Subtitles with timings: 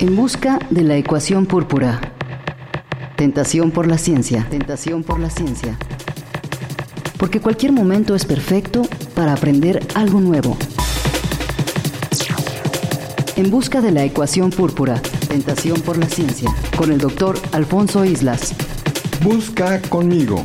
[0.00, 2.00] En busca de la ecuación púrpura.
[3.16, 4.46] Tentación por la ciencia.
[4.48, 5.76] Tentación por la ciencia.
[7.18, 8.82] Porque cualquier momento es perfecto
[9.16, 10.56] para aprender algo nuevo.
[13.34, 15.02] En busca de la ecuación púrpura.
[15.26, 16.54] Tentación por la ciencia.
[16.76, 18.54] Con el doctor Alfonso Islas.
[19.24, 20.44] Busca conmigo.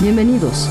[0.00, 0.70] Bienvenidos.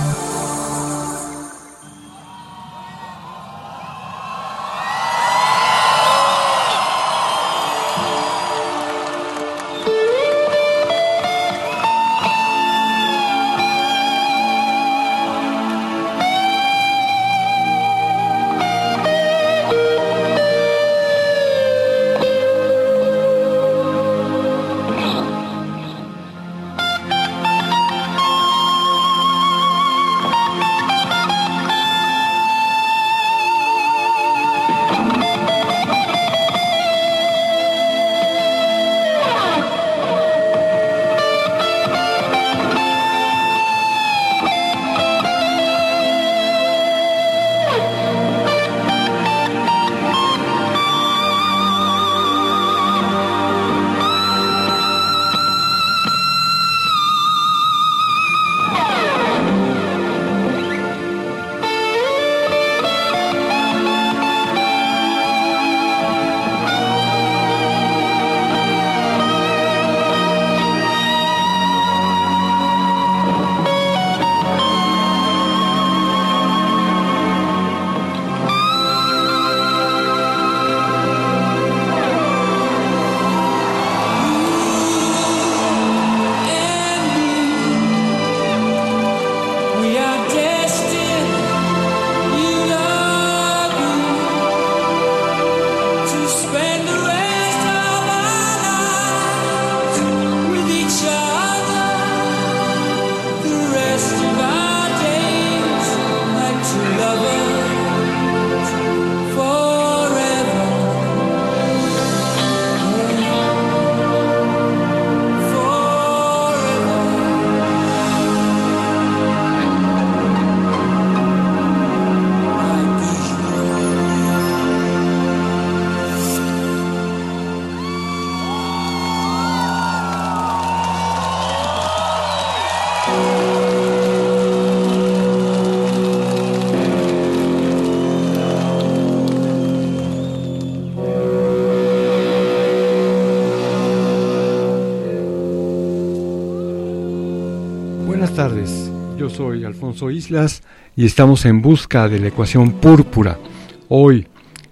[149.39, 150.63] Soy Alfonso Islas
[150.97, 153.39] y estamos en busca de la ecuación púrpura.
[153.87, 154.27] Hoy,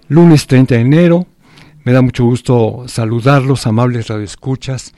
[0.08, 1.26] lunes 30 de enero,
[1.84, 4.92] me da mucho gusto saludarlos, amables radioescuchas.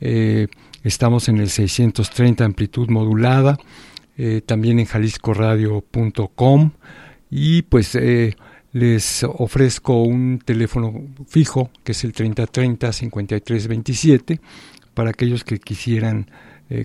[0.00, 0.46] Eh,
[0.84, 3.58] estamos en el 630 amplitud modulada,
[4.16, 6.70] eh, también en jaliscoradio.com
[7.28, 8.36] y pues eh,
[8.70, 14.40] les ofrezco un teléfono fijo que es el 3030 5327
[14.94, 16.30] para aquellos que quisieran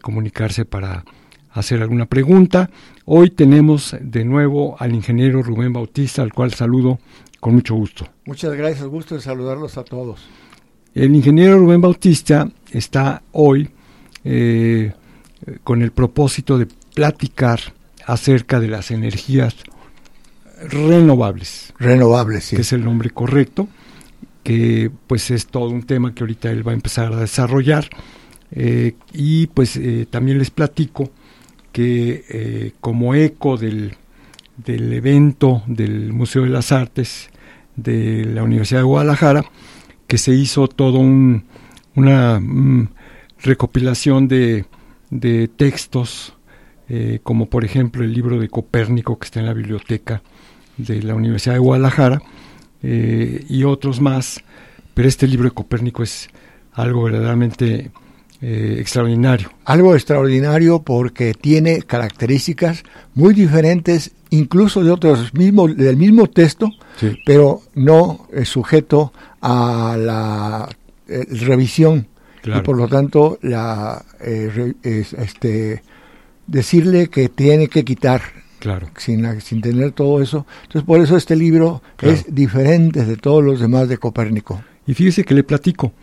[0.01, 1.03] comunicarse para
[1.51, 2.69] hacer alguna pregunta.
[3.05, 6.99] Hoy tenemos de nuevo al ingeniero Rubén Bautista, al cual saludo
[7.39, 8.07] con mucho gusto.
[8.25, 10.21] Muchas gracias, gusto de saludarlos a todos.
[10.93, 13.69] El ingeniero Rubén Bautista está hoy
[14.23, 14.93] eh,
[15.63, 17.59] con el propósito de platicar
[18.05, 19.55] acerca de las energías
[20.69, 21.73] renovables.
[21.79, 22.55] Renovables, sí.
[22.55, 23.67] Que es el nombre correcto,
[24.43, 27.89] que pues es todo un tema que ahorita él va a empezar a desarrollar.
[28.51, 31.09] Eh, y pues eh, también les platico
[31.71, 33.95] que eh, como eco del,
[34.57, 37.29] del, evento del Museo de las Artes
[37.75, 39.45] de la Universidad de Guadalajara,
[40.07, 41.45] que se hizo todo un,
[41.95, 42.89] una mm,
[43.41, 44.65] recopilación de,
[45.09, 46.33] de textos,
[46.89, 50.21] eh, como por ejemplo el libro de Copérnico que está en la biblioteca
[50.77, 52.21] de la Universidad de Guadalajara,
[52.83, 54.43] eh, y otros más,
[54.93, 56.29] pero este libro de Copérnico es
[56.73, 57.91] algo verdaderamente
[58.41, 59.51] eh, extraordinario.
[59.65, 62.83] Algo extraordinario porque tiene características
[63.13, 66.71] muy diferentes, incluso de otros mismos, del mismo texto,
[67.23, 70.69] pero no es sujeto a la
[71.07, 72.07] eh, revisión.
[72.43, 75.83] Y por lo tanto, la, eh, este,
[76.47, 78.21] decirle que tiene que quitar
[78.61, 78.91] Claro.
[78.95, 80.45] Sin, sin tener todo eso.
[80.61, 84.63] Entonces, por eso este libro es diferente de todos los demás de Copérnico.
[84.85, 85.93] Y fíjese que le platico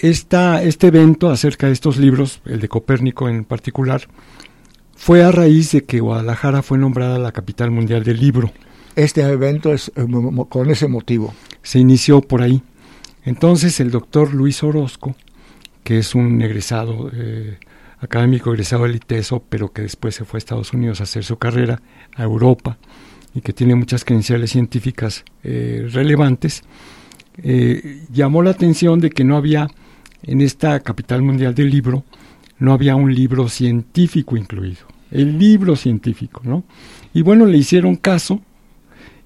[0.00, 4.02] esta, este evento acerca de estos libros, el de Copérnico en particular,
[4.96, 8.52] fue a raíz de que Guadalajara fue nombrada la capital mundial del libro.
[8.96, 10.06] Este evento es eh,
[10.48, 11.34] con ese motivo.
[11.62, 12.62] Se inició por ahí.
[13.24, 15.14] Entonces el doctor Luis Orozco,
[15.84, 17.58] que es un egresado eh,
[18.00, 21.36] académico egresado del ITESO, pero que después se fue a Estados Unidos a hacer su
[21.36, 21.80] carrera,
[22.14, 22.78] a Europa,
[23.34, 26.62] y que tiene muchas credenciales científicas eh, relevantes,
[27.42, 29.68] eh, llamó la atención de que no había,
[30.22, 32.04] en esta capital mundial del libro,
[32.58, 36.64] no había un libro científico incluido, el libro científico, ¿no?
[37.14, 38.40] Y bueno, le hicieron caso,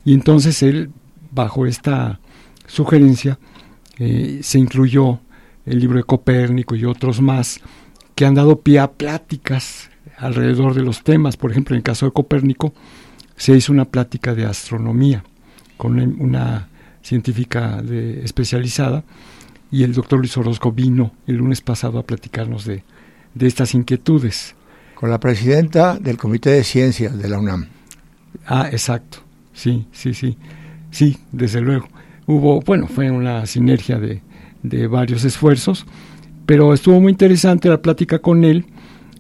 [0.04, 0.90] y entonces él,
[1.30, 2.20] bajo esta
[2.66, 3.38] sugerencia,
[3.98, 5.20] eh, se incluyó
[5.66, 7.60] el libro de Copérnico y otros más,
[8.14, 11.36] que han dado pie a pláticas alrededor de los temas.
[11.36, 12.74] Por ejemplo, en el caso de Copérnico,
[13.36, 15.24] se hizo una plática de astronomía
[15.76, 16.68] con una
[17.02, 19.04] científica de, especializada
[19.72, 22.84] y el doctor Luis Orozco vino el lunes pasado a platicarnos de,
[23.34, 24.54] de estas inquietudes.
[24.94, 27.66] Con la presidenta del Comité de Ciencias de la UNAM.
[28.46, 29.19] Ah, exacto.
[29.52, 30.38] Sí, sí, sí.
[30.92, 31.88] Sí, desde luego.
[32.26, 34.22] Hubo, bueno, fue una sinergia de,
[34.62, 35.84] de varios esfuerzos
[36.46, 38.66] pero estuvo muy interesante la plática con él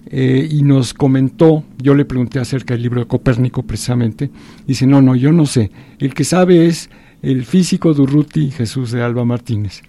[0.06, 4.30] eh, y nos comentó, yo le pregunté acerca del libro de Copérnico precisamente,
[4.66, 6.90] dice, no, no, yo no sé, el que sabe es
[7.22, 9.82] el físico Durruti Jesús de Alba Martínez.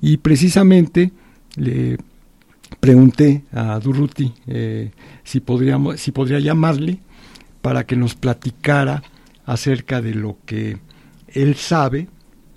[0.00, 1.12] Y precisamente
[1.56, 1.98] le
[2.80, 4.90] pregunté a Durruti eh,
[5.24, 6.98] si, podríamos, si podría llamarle
[7.62, 9.02] para que nos platicara
[9.44, 10.78] acerca de lo que
[11.28, 12.08] él sabe,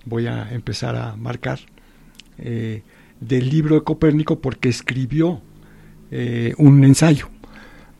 [0.05, 1.59] voy a empezar a marcar,
[2.37, 2.83] eh,
[3.19, 5.41] del libro de Copérnico porque escribió
[6.11, 7.29] eh, un ensayo.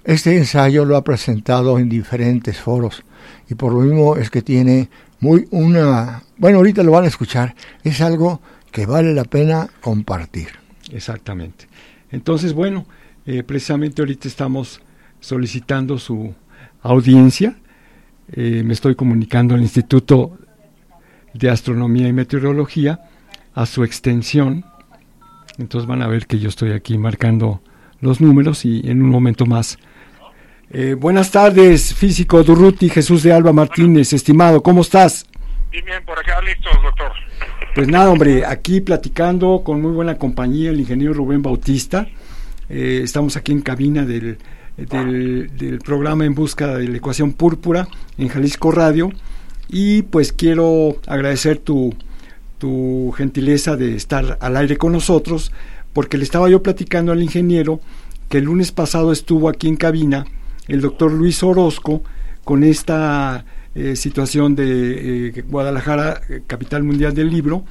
[0.04, 3.04] Este ensayo lo ha presentado en diferentes foros
[3.50, 4.90] y por lo mismo es que tiene
[5.20, 6.24] muy una...
[6.38, 10.50] Bueno, ahorita lo van a escuchar, es algo que vale la pena compartir.
[10.92, 11.68] Exactamente.
[12.12, 12.86] Entonces, bueno,
[13.26, 14.82] eh, precisamente ahorita estamos
[15.20, 16.34] solicitando su
[16.82, 17.56] audiencia.
[18.32, 20.38] Eh, me estoy comunicando al Instituto
[21.34, 23.02] de Astronomía y Meteorología
[23.54, 24.66] a su extensión
[25.58, 27.62] entonces van a ver que yo estoy aquí marcando
[28.00, 29.78] los números y en un momento más.
[30.72, 35.26] Eh, buenas tardes, físico Durruti, Jesús de Alba Martínez, estimado, ¿cómo estás?
[35.72, 37.12] Bien, por acá listos, doctor.
[37.74, 42.08] Pues nada, hombre, aquí platicando con muy buena compañía el ingeniero Rubén Bautista.
[42.70, 44.38] Eh, estamos aquí en cabina del,
[44.76, 47.88] del, del, programa En Busca de la Ecuación Púrpura
[48.18, 49.12] en Jalisco Radio.
[49.70, 51.96] Y pues quiero agradecer tu,
[52.58, 55.54] tu gentileza de estar al aire con nosotros,
[55.94, 57.80] porque le estaba yo platicando al ingeniero
[58.28, 60.26] que el lunes pasado estuvo aquí en cabina
[60.68, 62.04] el doctor Luis Orozco
[62.44, 67.64] con esta eh, situación de eh, Guadalajara, eh, capital mundial del libro,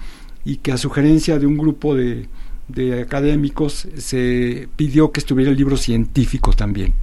[0.47, 2.27] y que a sugerencia de un grupo de,
[2.69, 6.95] de académicos se pidió que estuviera el libro científico también.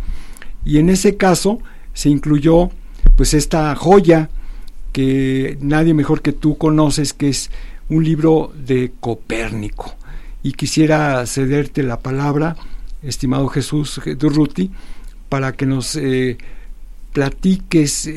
[0.66, 1.60] Y en ese caso
[1.94, 2.72] se incluyó
[3.16, 4.32] pues esta joya
[4.94, 7.52] que nadie mejor que tú conoces, que es
[7.90, 9.96] un libro de Copérnico.
[10.42, 12.56] Y quisiera cederte la palabra,
[13.04, 14.72] estimado Jesús Durruti,
[15.30, 16.00] para que nos
[17.14, 18.10] platiques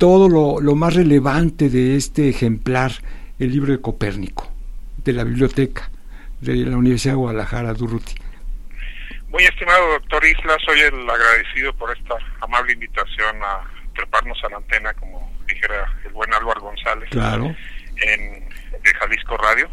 [0.00, 2.90] todo lo, más relevante de este ejemplar,
[3.38, 4.50] el libro de Copérnico,
[5.04, 5.90] de la biblioteca
[6.40, 8.14] de la Universidad de Guadalajara, Durruti.
[9.28, 14.56] Muy estimado doctor Isla, soy el agradecido por esta amable invitación a treparnos a la
[14.56, 17.08] antena, como dijera el buen Álvaro González.
[17.10, 17.54] Claro
[18.00, 18.48] en
[18.82, 19.68] de Jalisco Radio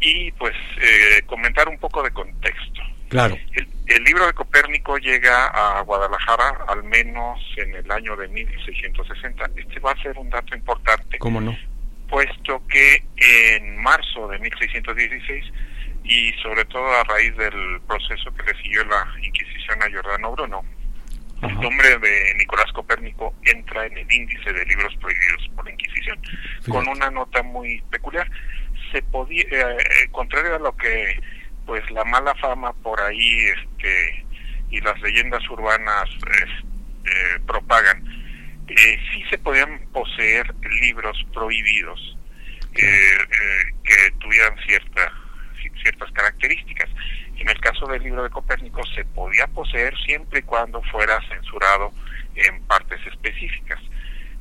[0.00, 2.82] y pues eh, comentar un poco de contexto.
[3.08, 3.36] Claro.
[3.52, 9.50] El, libro de Copérnico llega a Guadalajara al menos en el año de 1660.
[9.56, 11.18] Este va a ser un dato importante.
[11.18, 11.56] ¿Cómo no?
[12.08, 15.44] Puesto que en marzo de 1616
[16.04, 20.64] y sobre todo a raíz del proceso que le siguió la Inquisición a Giordano Bruno,
[21.42, 26.18] el nombre de Nicolás Copérnico entra en el índice de libros prohibidos por la Inquisición,
[26.68, 28.30] con una nota muy peculiar.
[28.92, 31.20] Se podía, eh, eh, contrario a lo que
[31.66, 34.24] pues la mala fama por ahí este
[34.70, 38.04] y las leyendas urbanas este, propagan,
[38.68, 42.16] eh, sí se podían poseer libros prohibidos
[42.74, 43.18] eh,
[43.84, 45.12] que tuvieran cierta,
[45.82, 46.90] ciertas características.
[47.36, 51.92] En el caso del libro de Copérnico se podía poseer siempre y cuando fuera censurado
[52.34, 53.80] en partes específicas.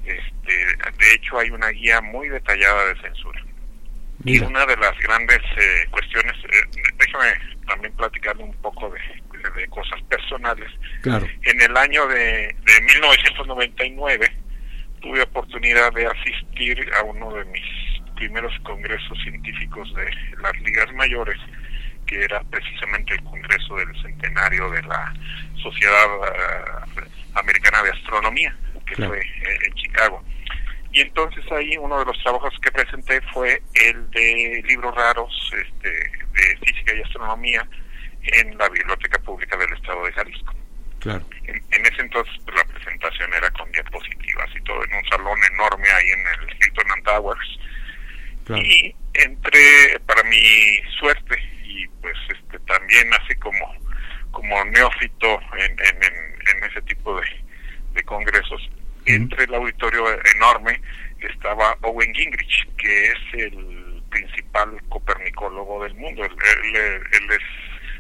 [0.06, 0.54] Este,
[0.98, 3.44] de hecho, hay una guía muy detallada de censura.
[4.26, 7.34] Y una de las grandes eh, cuestiones, eh, déjame
[7.68, 10.70] también platicarle un poco de, cosas personales.
[11.02, 11.28] Claro.
[11.44, 14.32] En el año de, de 1999
[15.02, 17.64] tuve oportunidad de asistir a uno de mis
[18.16, 20.10] primeros congresos científicos de
[20.42, 21.38] las ligas mayores
[22.06, 25.14] que era precisamente el Congreso del Centenario de la
[25.62, 28.56] Sociedad eh, Americana de Astronomía,
[28.86, 30.24] que fue eh, en Chicago.
[30.96, 35.90] Y entonces ahí uno de los trabajos que presenté fue el de libros raros este,
[35.90, 37.68] de física y astronomía
[38.24, 40.54] en la Biblioteca Pública del Estado de Jalisco.
[41.02, 41.26] Claro.
[41.44, 45.86] En, ese entonces pues, la presentación era con diapositivas y todo en un salón enorme
[45.86, 47.60] ahí en el Hilton and Towers.
[48.64, 53.76] Y entre, para mi suerte, y pues este también así como,
[54.32, 57.28] como neófito en, en, ese tipo de,
[57.96, 58.70] de congresos,
[59.06, 60.82] entre el auditorio enorme
[61.20, 66.24] estaba Owen Gingrich, que es el principal copernicólogo del mundo.
[66.24, 66.32] Él,
[67.32, 67.40] es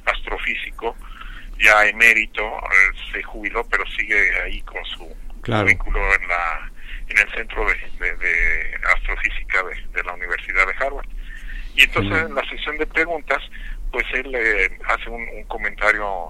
[0.05, 0.95] astrofísico,
[1.59, 5.15] ya emérito, eh, se jubiló, pero sigue ahí con su
[5.65, 6.71] vínculo en la
[7.07, 11.07] en el centro de, astrofísica de, la Universidad de Harvard.
[11.75, 13.41] Y entonces en la sesión de preguntas,
[13.91, 16.29] pues él eh, hace un, comentario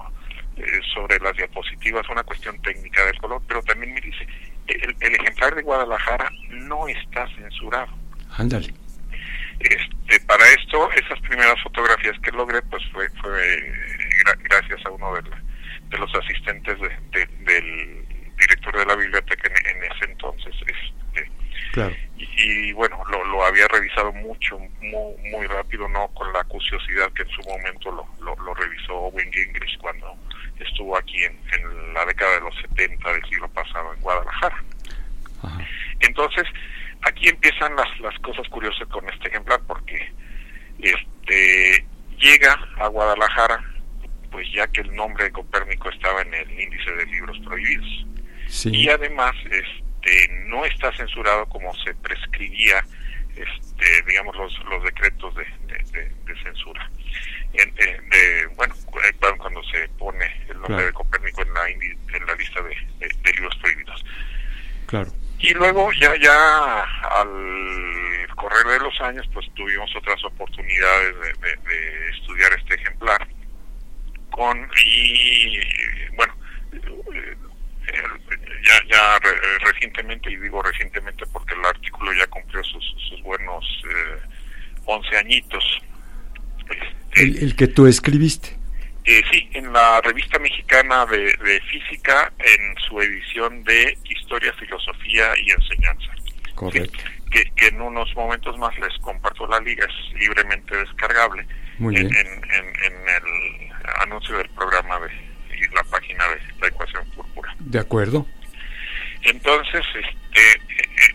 [0.56, 4.26] eh, sobre las diapositivas, una cuestión técnica del color, pero también me dice,
[4.68, 7.92] el, ejemplar de Guadalajara no está censurado.
[8.36, 8.72] Ándale.
[9.60, 13.72] Este, para esto, esas primeras fotografías que logré, pues fue, fue
[14.44, 15.22] gracias a uno de,
[15.88, 16.76] de los asistentes
[17.10, 18.06] del
[18.36, 20.54] director de la biblioteca en, ese entonces.
[20.66, 21.30] Este,
[21.72, 21.94] claro.
[22.16, 27.22] y, bueno, lo, lo, había revisado mucho, muy, muy rápido, no con la acuciosidad que
[27.22, 29.95] en su momento lo, lo, lo revisó Owen Gingrich cuando
[30.58, 34.62] estuvo aquí en, en, la década de los 70 del siglo pasado en Guadalajara.
[36.00, 36.44] Entonces,
[37.02, 40.12] aquí empiezan las, las cosas curiosas con este ejemplar, porque
[40.78, 41.86] este
[42.18, 43.62] llega a Guadalajara,
[44.30, 48.06] pues ya que el nombre de Copérnico estaba en el índice de libros prohibidos.
[48.64, 52.84] Y además, este, no está censurado como se prescribía,
[53.34, 55.44] este, digamos, los, los decretos de,
[56.24, 56.90] de censura
[57.56, 58.74] de, bueno,
[59.38, 64.04] cuando se pone el nombre de Copérnico en la, en la lista de, libros prohibidos.
[64.86, 65.10] Claro.
[65.38, 66.82] Y luego ya ya
[67.20, 73.26] al correr de los años pues tuvimos otras oportunidades de, estudiar este ejemplar
[74.30, 75.58] con y
[76.14, 76.34] bueno
[78.64, 79.18] ya ya
[79.60, 84.18] recientemente y digo recientemente porque el artículo ya cumplió sus, sus buenos eh,
[84.86, 85.82] 11 añitos
[87.14, 88.56] el, que tú escribiste.
[89.04, 95.50] Eh, sí, en la revista mexicana de, física, en su edición de Historia, Filosofía y
[95.50, 96.12] Enseñanza.
[96.54, 96.98] Correcto.
[97.30, 101.46] que, en unos momentos más les comparto la liga, es libremente descargable
[101.78, 102.16] Muy en, bien.
[102.16, 105.10] En, el anuncio del programa de
[105.56, 107.54] y la página de la ecuación púrpura.
[107.60, 108.26] De acuerdo.
[109.22, 110.60] Entonces, este,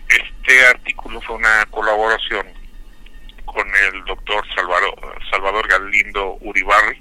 [0.08, 2.46] este artículo fue una colaboración
[3.52, 4.94] con el doctor Salvador,
[5.30, 7.00] Salvador Galindo Uribarri,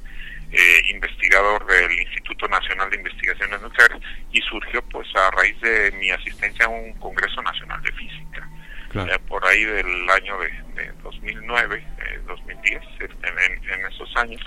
[0.51, 6.11] eh, investigador del Instituto Nacional de Investigaciones Nucleares, y surgió pues a raíz de mi
[6.11, 8.49] asistencia a un Congreso Nacional de Física,
[9.29, 11.83] por ahí del año de, 2009,
[12.27, 14.41] 2010, eh, en, en, esos años.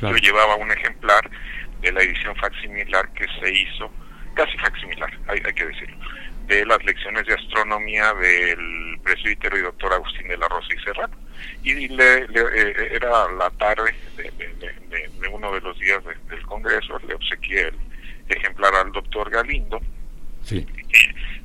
[0.00, 1.30] Yo llevaba un ejemplar
[1.80, 3.92] de la edición facsimilar que se hizo,
[4.34, 5.96] casi facsimilar, hay, hay que decirlo,
[6.46, 11.16] de las lecciones de astronomía del presbítero y doctor Agustín de la Rosa y Serrano.
[11.62, 17.68] Y le, eh, era la tarde de, uno de los días del Congreso, le obsequié
[17.68, 17.74] el
[18.28, 19.80] ejemplar al doctor Galindo,
[20.42, 20.66] sí.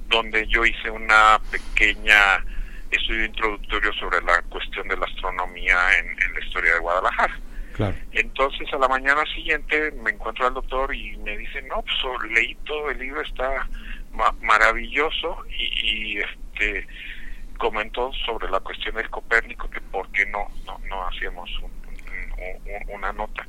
[0.07, 2.43] donde yo hice una pequeña
[2.91, 7.39] estudio introductorio sobre la cuestión de la astronomía en, la historia de Guadalajara.
[7.73, 7.95] Claro.
[8.11, 12.55] Entonces a la mañana siguiente me encuentro al doctor y me dice, no, pues leí
[12.65, 13.67] todo el libro, está
[14.41, 16.87] maravilloso y, este
[17.57, 21.49] comentó sobre la cuestión del Copérnico que por qué no no, no hacíamos
[22.87, 23.45] una nota.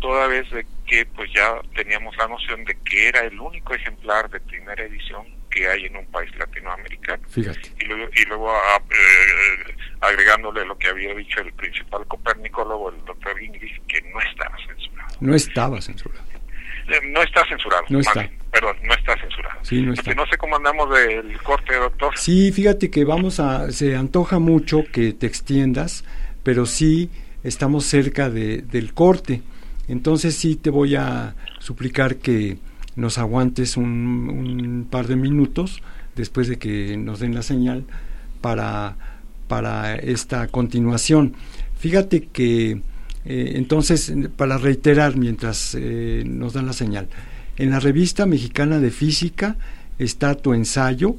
[0.00, 4.30] Toda vez de que pues ya teníamos la noción de que era el único ejemplar
[4.30, 7.22] de primera edición que hay en un país latinoamericano.
[7.28, 7.72] Fíjate.
[7.80, 13.04] y luego, y luego ah, eh, agregándole lo que había dicho el principal copernicólogo el
[13.04, 15.16] doctor Ingrid que no estaba censurado.
[15.20, 16.27] No estaba censurado
[17.12, 19.58] no está censurado no está perdón, no está censurado.
[19.62, 20.14] Sí, no está.
[20.14, 22.16] no sé cómo andamos del corte, doctor.
[22.16, 26.04] Sí, fíjate que vamos a, se antoja mucho que te extiendas,
[26.42, 27.10] pero sí
[27.42, 29.42] estamos cerca de, del corte.
[29.86, 32.58] Entonces sí te voy a suplicar que
[32.96, 35.82] nos aguantes un, un par de minutos
[36.14, 37.84] después de que nos den la señal
[38.40, 38.96] para,
[39.46, 41.34] para esta continuación.
[41.78, 42.82] Fíjate que
[43.30, 47.08] eh, entonces, para reiterar mientras eh, nos dan la señal,
[47.58, 49.56] en la revista mexicana de física
[49.98, 51.14] está tu ensayo,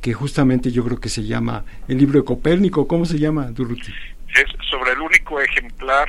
[0.00, 2.86] que justamente yo creo que se llama el libro de Copérnico.
[2.86, 3.92] ¿Cómo se llama, Durruti?
[4.36, 6.06] Es sobre el único ejemplar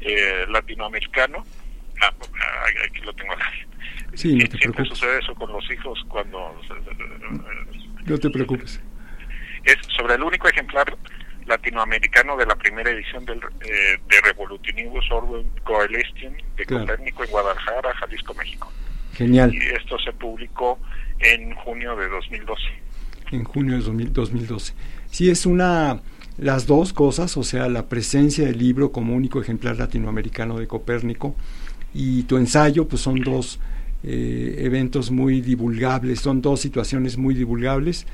[0.00, 1.44] eh, latinoamericano.
[2.00, 2.10] Ah,
[2.88, 3.34] aquí lo tengo
[4.14, 4.88] Sí, no te Siempre preocupes.
[4.88, 6.58] sucede eso con los hijos cuando...
[8.06, 8.80] No te preocupes.
[9.94, 10.96] celebra el único ejemplar
[11.46, 17.94] latinoamericano de la primera edición del, eh, de Revolutionibus Orbium Coelestium de Copérnico en Guadalajara,
[17.94, 18.72] Jalisco, México.
[19.14, 19.54] Genial.
[19.54, 20.78] Y esto se publicó
[21.18, 22.62] en junio de 2012.
[23.32, 24.74] En junio de 2012.
[25.10, 26.00] Sí, es una
[26.38, 31.34] las dos cosas, o sea, la presencia del libro como único ejemplar latinoamericano de Copérnico
[31.94, 33.58] y tu ensayo, pues son dos
[34.02, 38.06] eh, eventos muy divulgables, son dos situaciones muy divulgables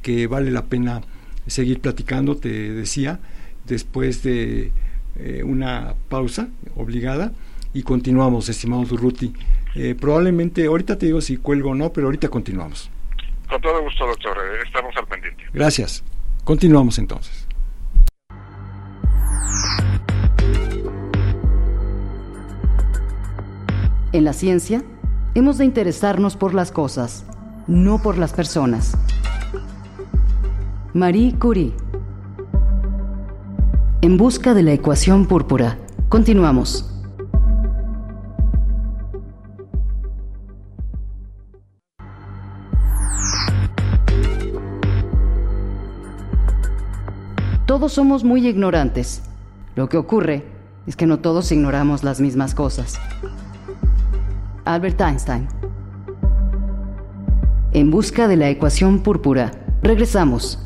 [0.00, 1.02] que vale la pena
[1.46, 3.20] seguir platicando, te decía,
[3.64, 4.72] después de
[5.18, 7.32] eh, una pausa obligada
[7.72, 9.32] y continuamos, estimado Durruti.
[9.74, 12.90] Eh, probablemente, ahorita te digo si cuelgo o no, pero ahorita continuamos.
[13.48, 15.44] Con todo gusto, doctor, estamos al pendiente.
[15.52, 16.02] Gracias.
[16.44, 17.46] Continuamos entonces.
[24.12, 24.82] En la ciencia,
[25.34, 27.26] hemos de interesarnos por las cosas,
[27.66, 28.96] no por las personas.
[30.96, 31.74] Marie Curie.
[34.00, 35.76] En busca de la ecuación púrpura.
[36.08, 36.90] Continuamos.
[47.66, 49.22] Todos somos muy ignorantes.
[49.74, 50.46] Lo que ocurre
[50.86, 52.98] es que no todos ignoramos las mismas cosas.
[54.64, 55.46] Albert Einstein.
[57.74, 59.50] En busca de la ecuación púrpura.
[59.82, 60.65] Regresamos.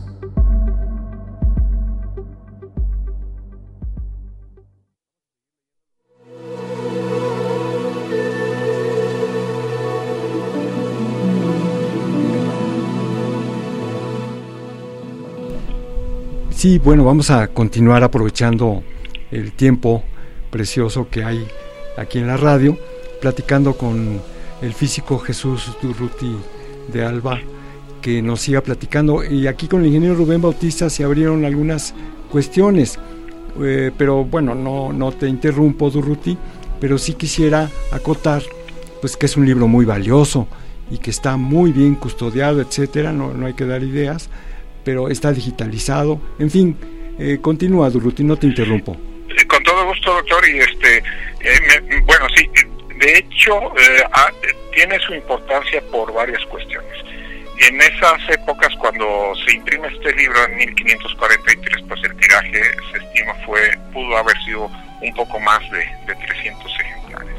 [16.60, 18.82] Sí, bueno, vamos a continuar aprovechando
[19.30, 20.02] el tiempo
[20.50, 21.48] precioso que hay
[21.96, 22.76] aquí en la radio
[23.18, 24.20] platicando con
[24.60, 26.36] el físico Jesús Durruti
[26.92, 27.40] de Alba,
[28.02, 29.24] que nos siga platicando.
[29.24, 31.94] Y aquí con el ingeniero Rubén Bautista se abrieron algunas
[32.30, 32.98] cuestiones,
[33.62, 36.36] eh, pero bueno, no, no te interrumpo, Durruti,
[36.78, 38.42] pero sí quisiera acotar
[39.00, 40.46] pues que es un libro muy valioso
[40.90, 44.28] y que está muy bien custodiado, etcétera, no, no hay que dar ideas,
[44.84, 46.76] pero está digitalizado, en fin,
[47.18, 48.96] eh, continúa Durruti, no te interrumpo.
[49.46, 52.48] Con todo gusto, doctor, y este, eh, bueno, sí,
[53.00, 54.02] de hecho, eh,
[54.74, 56.92] tiene su importancia por varias cuestiones.
[57.58, 63.34] En esas épocas, cuando se imprime este libro en 1543, pues el tiraje se estima
[63.44, 63.60] fue
[63.92, 64.70] pudo haber sido
[65.02, 67.36] un poco más de, 300 ejemplares.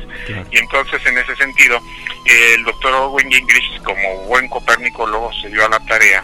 [0.52, 1.80] Y entonces, en ese sentido,
[2.26, 6.24] el doctor Owen Gingrich, como buen copérnico, luego se dio a la tarea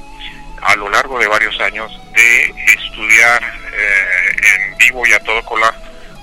[0.62, 5.74] a lo largo de varios años de estudiar eh, en vivo y a todo color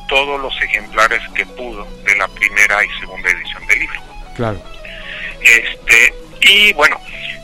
[0.09, 4.03] todos los ejemplares que pudo de la primera y segunda edición del libro.
[4.37, 4.63] Claro.
[5.41, 7.01] Este, y bueno,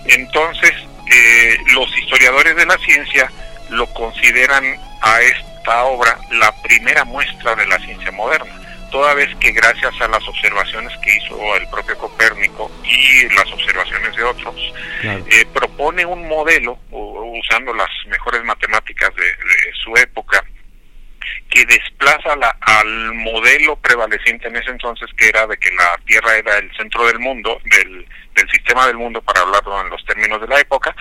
[0.06, 0.72] entonces
[1.10, 3.30] eh, los historiadores de la ciencia
[3.70, 4.64] lo consideran
[5.02, 8.52] a esta obra la primera muestra de la ciencia moderna,
[8.90, 14.14] toda vez que gracias a las observaciones que hizo el propio Copérnico y las observaciones
[14.16, 14.54] de otros,
[15.02, 20.44] eh, propone un modelo, usando las mejores matemáticas de su época,
[21.50, 26.36] que desplaza la, al modelo prevaleciente en ese entonces, que era de que la Tierra
[26.36, 30.40] era el centro del mundo, del, del sistema del mundo, para hablarlo en los términos
[30.40, 30.94] de la época,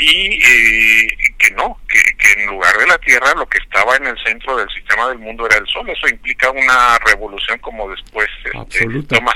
[0.00, 1.08] y eh,
[1.38, 4.56] que no, que, que, en lugar de la Tierra lo que estaba en el centro
[4.56, 5.88] del sistema del mundo era el Sol.
[5.90, 9.34] Eso implica una revolución como después este, Thomas,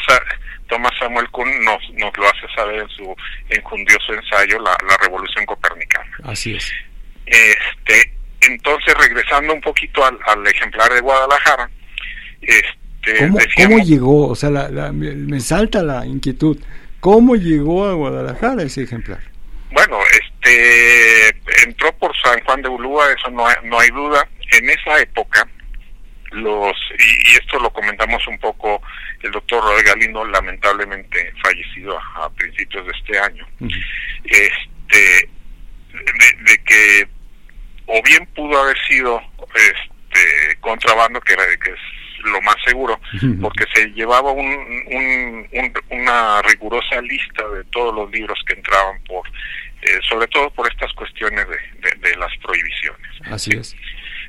[0.68, 3.14] Thomas Samuel Kuhn nos, nos lo hace saber en su
[3.50, 6.10] enjundioso ensayo, la, la revolución copernicana.
[6.24, 6.72] Así es.
[7.26, 11.70] Este, entonces, regresando un poquito al, ejemplar de Guadalajara,
[12.40, 14.28] este, ¿Cómo, llegó?
[14.28, 14.50] O sea,
[14.92, 16.58] me, salta la inquietud.
[17.00, 19.20] ¿Cómo llegó a Guadalajara ese ejemplar?
[19.72, 24.26] Bueno, este entró por San Juan de Ulúa, eso no hay, no hay duda.
[24.52, 25.48] En esa época,
[26.34, 28.82] los y, esto lo comentamos un poco
[29.22, 33.46] el doctor Roy Galindo, lamentablemente fallecido a, principios de este año,
[34.24, 35.28] este
[35.92, 37.08] de, que
[37.86, 39.20] o bien pudo haber sido
[39.54, 41.78] este contrabando que, era, que es
[42.24, 42.98] lo más seguro
[43.40, 45.48] porque se llevaba un,
[45.90, 49.28] una rigurosa lista de todos los libros que entraban por
[49.84, 53.10] eh, sobre todo por estas cuestiones de, de, las prohibiciones.
[53.30, 53.76] Así es.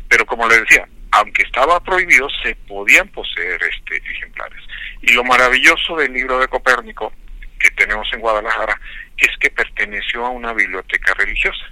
[0.08, 4.62] Pero como le decía aunque estaba prohibido se podían poseer este ejemplares.
[5.02, 7.14] Y lo maravilloso del libro de Copérnico
[7.60, 8.80] que tenemos en Guadalajara
[9.18, 11.64] es que perteneció a una biblioteca religiosa.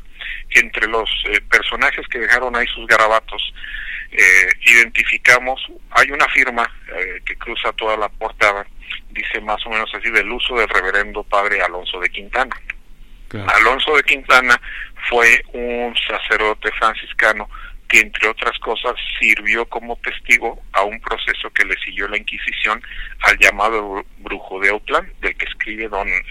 [0.52, 3.54] Entre los eh, personajes que dejaron ahí sus garabatos,
[4.12, 8.66] eh, identificamos, hay una firma eh, que cruza toda la portada,
[9.10, 12.56] dice más o menos así, del uso del reverendo padre Alonso de Quintana.
[13.34, 14.60] Alonso de Quintana
[15.10, 17.50] fue un sacerdote franciscano
[17.88, 22.82] que entre otras cosas sirvió como testigo a un proceso que le siguió la Inquisición
[23.22, 26.22] al llamado brujo de Autlán, del que escribe don eh,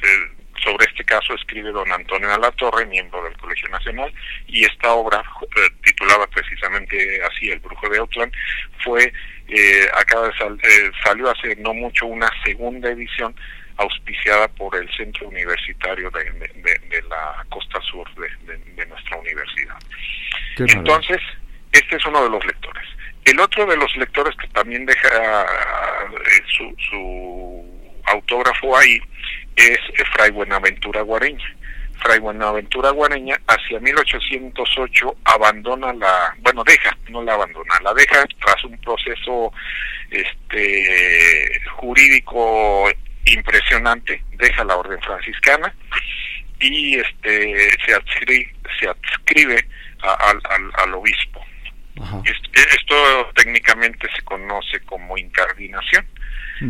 [0.62, 4.12] sobre este caso escribe don Antonio de la Torre, miembro del Colegio Nacional,
[4.46, 8.32] y esta obra, eh, titulada precisamente así, El Brujo de Autlán,
[8.84, 9.12] fue,
[9.48, 13.34] eh, acaba de eh, salió hace no mucho una segunda edición
[13.82, 19.76] auspiciada por el Centro Universitario de, la costa sur de, nuestra universidad.
[20.58, 21.20] Entonces,
[21.72, 22.84] este es uno de los lectores.
[23.24, 25.46] El otro de los lectores que también deja
[26.56, 28.98] su, su autógrafo ahí
[29.56, 29.78] es
[30.12, 31.56] Fray Buenaventura Guareña.
[32.02, 38.64] Fray Buenaventura Guareña hacia 1808 abandona la, bueno, deja, no la abandona, la deja tras
[38.64, 39.52] un proceso
[40.10, 42.90] este jurídico
[43.26, 45.74] impresionante, deja la orden franciscana
[46.60, 49.66] y este se adscribe, se adscribe
[50.00, 51.44] al, obispo.
[52.24, 56.06] Esto técnicamente se conoce como incardinación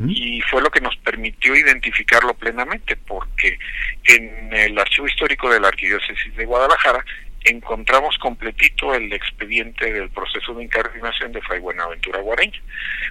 [0.09, 3.59] y fue lo que nos permitió identificarlo plenamente, porque
[4.05, 7.05] en el archivo histórico de la Arquidiócesis de Guadalajara
[7.45, 12.61] encontramos completito el expediente del proceso de incardinación de Fray Buenaventura Guareña.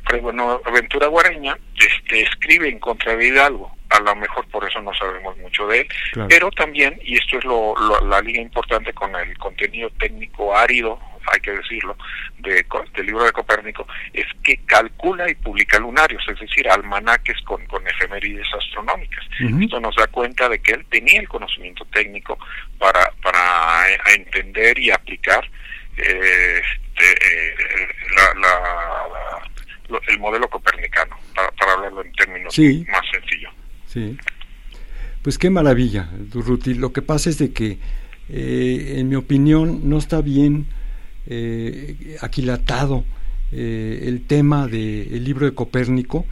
[0.06, 4.94] Fray Buenaventura Guareña este, escribe en contra de Hidalgo, a lo mejor por eso no
[4.94, 5.88] sabemos mucho de él,
[6.30, 7.76] pero también, y esto es lo,
[8.08, 11.00] la liga importante con el contenido técnico árido
[11.32, 11.98] hay que decirlo,
[12.40, 17.66] de, del libro de Copérnico, es que calcula y publica lunarios, es decir, almanaques con,
[17.68, 19.26] con efemérides astronómicas.
[19.62, 22.38] Esto nos da cuenta de que él tenía el conocimiento técnico
[22.78, 25.44] para, para eh, entender y aplicar
[25.98, 27.56] eh, este, eh,
[30.08, 32.58] el modelo copernicano, para, para hablarlo en términos
[32.88, 33.54] más sencillos.
[33.88, 34.18] Sí.
[35.22, 36.74] Pues qué maravilla, Durruti.
[36.74, 37.78] Lo que pasa es de que,
[38.30, 40.66] en mi opinión, no está bien
[41.28, 43.04] eh, aquilatado
[43.52, 46.26] eh, el tema del libro de Copérnico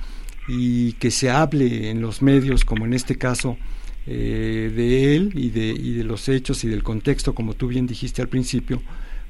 [0.47, 3.57] y que se hable en los medios, como en este caso,
[4.07, 7.85] eh, de él y de, y de los hechos y del contexto, como tú bien
[7.85, 8.81] dijiste al principio,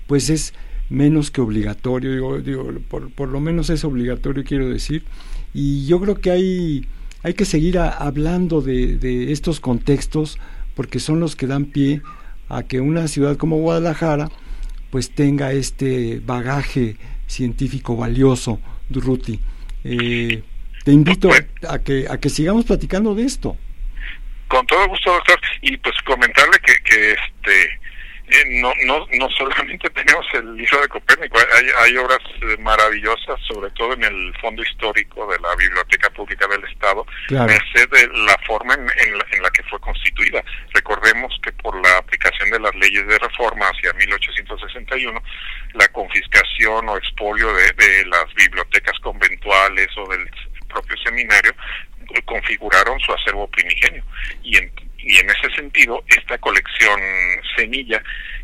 [0.07, 0.53] pues es
[0.89, 5.03] menos que obligatorio, digo, por, por, lo menos es obligatorio, quiero decir,
[5.53, 6.85] y yo creo que hay,
[7.23, 10.37] hay que seguir hablando de, de estos contextos
[10.75, 12.01] porque son los que dan pie
[12.47, 14.29] a que una ciudad como Guadalajara,
[14.89, 16.97] pues tenga este bagaje
[17.27, 19.39] científico valioso, Durruti.
[19.83, 20.43] Eh,
[20.83, 21.29] te invito
[21.67, 23.55] a que, a que sigamos platicando de esto.
[24.47, 25.39] Con todo gusto, doctor.
[25.61, 27.79] Y pues comentarle que, que este
[28.31, 33.39] eh, no, no, no solamente tenemos el libro de Copérnico, hay, hay obras eh, maravillosas,
[33.47, 38.37] sobre todo en el fondo histórico de la Biblioteca Pública del Estado, merced de la
[38.45, 40.43] forma en, en, la, que fue constituida.
[40.73, 45.23] Recordemos que por la aplicación de las leyes de reforma hacia 1861,
[45.73, 50.29] la confiscación o expolio de, de las bibliotecas conventuales o del
[50.67, 51.53] propio seminario
[52.25, 54.03] configuraron su acervo primigenio
[54.43, 54.71] y en,
[55.03, 56.99] y en ese sentido esta colección
[57.55, 58.01] semilla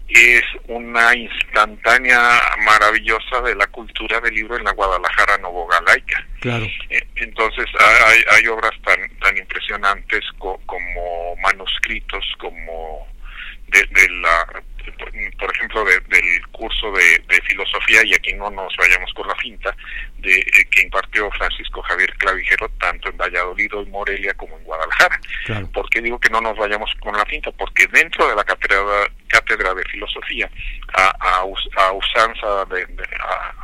[0.08, 6.26] es una instantánea maravillosa de la cultura del libro en la Guadalajara novogalaica.
[6.40, 6.66] Claro.
[6.90, 13.08] Eh, entonces hay, hay obras tan tan impresionantes como manuscritos, como
[13.68, 14.64] de, de la
[15.38, 19.76] por ejemplo, del curso de, filosofía, y aquí no nos vayamos con la finta,
[20.18, 25.20] de eh, que impartió Francisco Javier Clavijero tanto en Valladolid y Morelia como en Guadalajara.
[25.74, 27.52] ¿Por qué digo que no nos vayamos con la finta?
[27.52, 28.78] Porque dentro de la cátedra,
[29.28, 30.50] cátedra de filosofía,
[30.94, 31.44] a, a,
[31.92, 32.88] usanza de,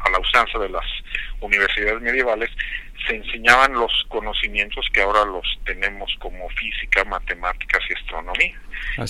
[0.06, 0.86] a la usanza de las
[1.40, 2.50] universidades medievales,
[3.08, 8.62] se enseñaban los conocimientos que ahora los tenemos como física, matemáticas y astronomía.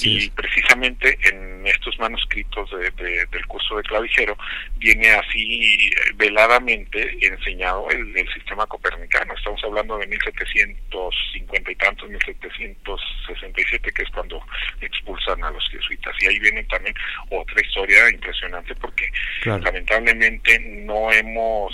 [0.04, 4.38] y precisamente en estos manuscritos de, del curso de clavijero
[4.78, 9.34] viene así eh, veladamente enseñado el, sistema copernicano.
[9.34, 14.42] Estamos hablando de 1750 y tantos, 1767, que es cuando
[14.80, 16.14] expulsan a los jesuitas.
[16.22, 16.96] Y ahí viene también
[17.30, 19.12] otra historia impresionante porque
[19.46, 21.74] lamentablemente no hemos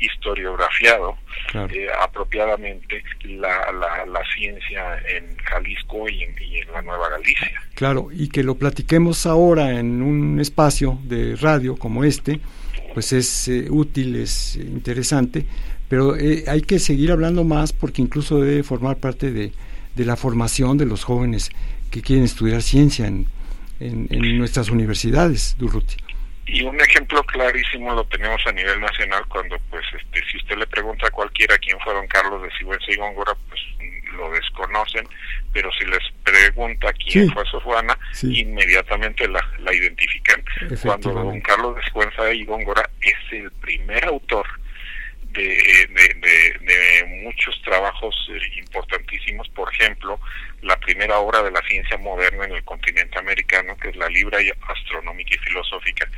[0.00, 1.13] historiografiado
[1.54, 6.34] eh, apropiadamente la, la, ciencia en Jalisco y en,
[6.72, 7.50] la Nueva Galicia.
[7.74, 12.40] Claro, y que lo platiquemos ahora en un espacio de radio como este,
[12.92, 15.46] pues es eh, útil, es interesante,
[15.88, 19.52] pero eh, hay que seguir hablando más porque incluso debe formar parte de,
[19.94, 21.50] de la formación de los jóvenes
[21.90, 23.26] que quieren estudiar ciencia en,
[23.80, 25.96] en, en nuestras universidades, Durruti.
[26.46, 30.66] Y un ejemplo clarísimo lo tenemos a nivel nacional cuando, pues, este, si usted le
[30.66, 33.60] pregunta a cualquiera quién fueron Carlos de Sigüenza y Góngora, pues
[34.16, 35.06] lo desconocen,
[35.52, 37.62] pero si les pregunta quién fue Sor
[38.22, 40.42] inmediatamente la, la identifican.
[40.82, 44.46] Cuando don Carlos Descuenza y Góngora es el primer autor
[45.34, 45.88] de,
[46.60, 48.14] de, muchos trabajos
[48.56, 50.20] importantísimos, por ejemplo,
[50.62, 54.38] la primera obra de la ciencia moderna en el continente americano, que es la Libra
[54.68, 56.08] Astronómica y Filosófica,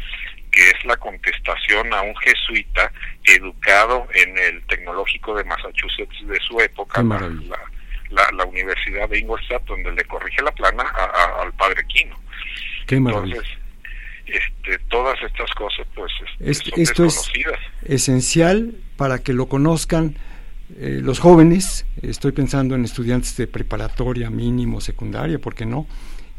[0.51, 2.93] que es la contestación a un jesuita
[3.25, 9.93] educado en el tecnológico de Massachusetts de su época, la, la, Universidad de Ingolstadt, donde
[9.93, 10.85] le corrige la plana
[11.41, 12.17] al padre Quino.
[12.87, 13.43] Qué Entonces,
[14.27, 17.31] este, todas estas cosas pues esto es
[17.85, 20.17] esencial para que lo conozcan
[20.79, 25.87] eh, los jóvenes, estoy pensando en estudiantes de preparatoria, mínimo, secundaria, ¿por qué no?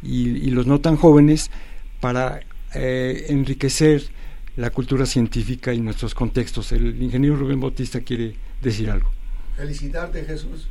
[0.04, 1.50] Y, los no tan jóvenes
[2.02, 2.42] para
[2.74, 4.04] eh, enriquecer
[4.56, 6.72] la cultura científica y nuestros contextos.
[6.72, 9.10] El ingeniero Rubén Bautista quiere decir algo.
[9.56, 10.68] Felicitarte Jesús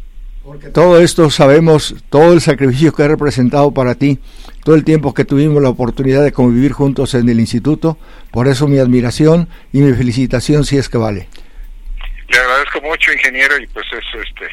[0.46, 4.20] porque todo esto sabemos, todo el sacrificio que ha representado para ti,
[4.62, 7.98] todo el tiempo que tuvimos la oportunidad de convivir juntos en el instituto,
[8.30, 11.28] por eso mi admiración y mi felicitación si es que vale.
[12.28, 14.46] Le agradezco mucho, ingeniero, y pues es este,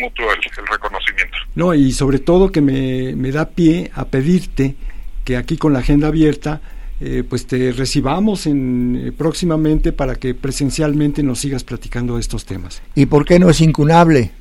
[0.00, 1.36] mutuo el, reconocimiento.
[1.54, 4.76] No, y sobre todo que me, me, da pie a pedirte
[5.24, 6.60] que aquí con la agenda abierta,
[7.00, 12.46] eh, pues te recibamos en, eh, próximamente para que presencialmente nos sigas platicando de estos
[12.46, 12.82] temas.
[12.94, 14.32] ¿Y por qué no es incunable?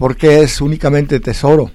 [0.00, 1.70] porque es únicamente tesoro.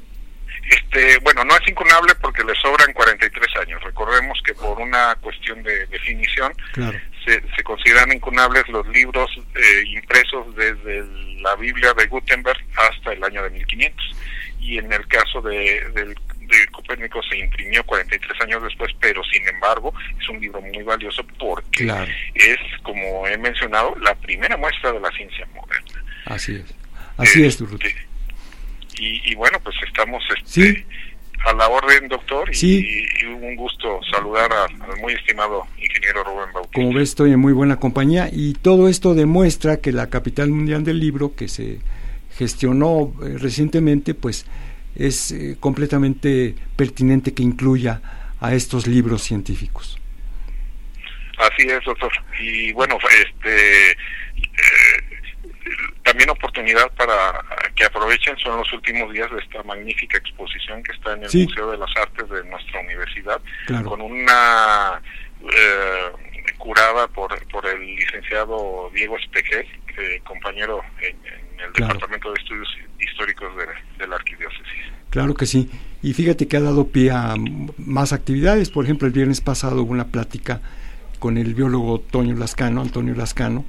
[0.67, 3.83] Este, bueno, no es incunable porque le sobran 43 años.
[3.83, 6.51] Recordemos que por una cuestión de definición
[7.25, 11.05] se, consideran incunables los libros eh, impresos desde
[11.41, 14.15] la Biblia de Gutenberg hasta el año de 1500.
[14.59, 16.15] Y en el caso de, de,
[16.71, 21.91] Copérnico se imprimió 43 años después, pero sin embargo es un libro muy valioso porque
[22.35, 26.03] es, como he mencionado, la primera muestra de la ciencia moderna.
[26.25, 26.75] Así es.
[27.17, 27.87] Así es, Durruti.
[27.87, 28.05] Este,
[28.97, 30.85] y, bueno, pues estamos este,
[31.45, 36.73] a la orden, doctor, y, un gusto saludar al muy estimado ingeniero Rubén Bautista.
[36.73, 40.83] Como ves, estoy en muy buena compañía y todo esto demuestra que la capital mundial
[40.83, 41.79] del libro, que se
[42.37, 44.45] gestionó eh, recientemente, pues
[44.95, 48.01] es eh, completamente pertinente que incluya
[48.41, 49.99] a estos libros científicos.
[51.37, 52.11] Así es, doctor.
[52.39, 53.95] Y bueno, este, eh,
[56.15, 57.43] también oportunidad para
[57.75, 61.71] que aprovechen son los últimos días de esta magnífica exposición que está en el Museo
[61.71, 63.41] de las Artes de nuestra universidad,
[63.83, 65.01] con una
[65.41, 69.67] eh, curada por, por el licenciado Diego Espejel,
[70.23, 71.17] compañero en,
[71.59, 72.67] el Departamento de Estudios
[72.99, 73.49] Históricos
[73.97, 74.65] de, la Arquidiócesis.
[75.09, 75.69] Claro que sí.
[76.01, 77.35] Y fíjate que ha dado pie a
[77.77, 78.69] más actividades.
[78.69, 80.61] Por ejemplo, el viernes pasado hubo una plática
[81.19, 83.65] con el biólogo Toño Lascano, Antonio Lascano,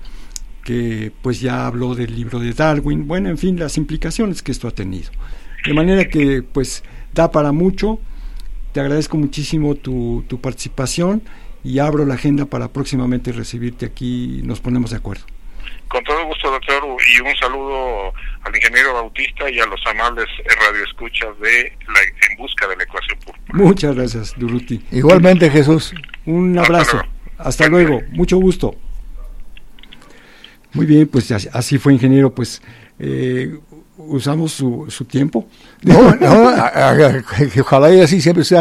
[0.67, 4.67] que pues ya habló del libro de Darwin, bueno, en fin, las implicaciones que esto
[4.67, 5.13] ha tenido.
[5.65, 6.83] De manera que pues
[7.15, 8.01] da para mucho,
[8.73, 11.23] te agradezco muchísimo tu, tu participación
[11.63, 15.23] y abro la agenda para próximamente recibirte aquí y nos ponemos de acuerdo.
[15.87, 16.83] Con todo gusto, doctor,
[17.15, 20.27] y un saludo al ingeniero Bautista y a los amables
[20.67, 23.53] radioescuchas de la, En Busca de la Ecuación Púrpura.
[23.53, 24.83] Muchas gracias, Duruti.
[24.91, 25.95] Igualmente, Jesús.
[26.25, 27.01] Un abrazo.
[27.39, 28.01] Hasta luego.
[28.11, 28.75] Mucho gusto.
[30.77, 32.63] Muy bien, pues así fue, ingeniero, pues
[32.99, 33.59] eh,
[33.97, 35.49] usamos su, su, tiempo.
[35.83, 36.51] No, no,
[37.61, 38.57] ojalá y así siempre se,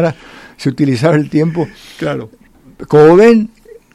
[0.57, 1.67] se utilizara el tiempo.
[1.97, 2.29] Claro.
[2.87, 3.49] Como ven,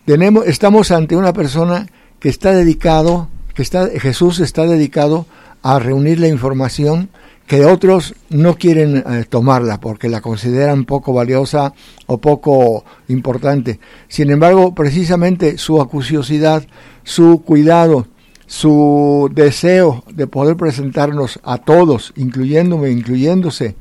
[0.05, 1.87] tenemos, estamos ante una persona
[2.19, 5.27] que está dedicado, que está, Jesús está dedicado
[5.63, 7.11] a reunir la información
[7.51, 11.75] que otros no quieren eh, tomarla porque la consideran poco valiosa
[12.07, 13.81] o poco importante.
[14.07, 16.63] Sin embargo, precisamente su acuciosidad,
[17.03, 18.07] su cuidado,
[18.47, 23.75] su deseo de poder presentarnos a todos, incluyéndome, incluyéndose,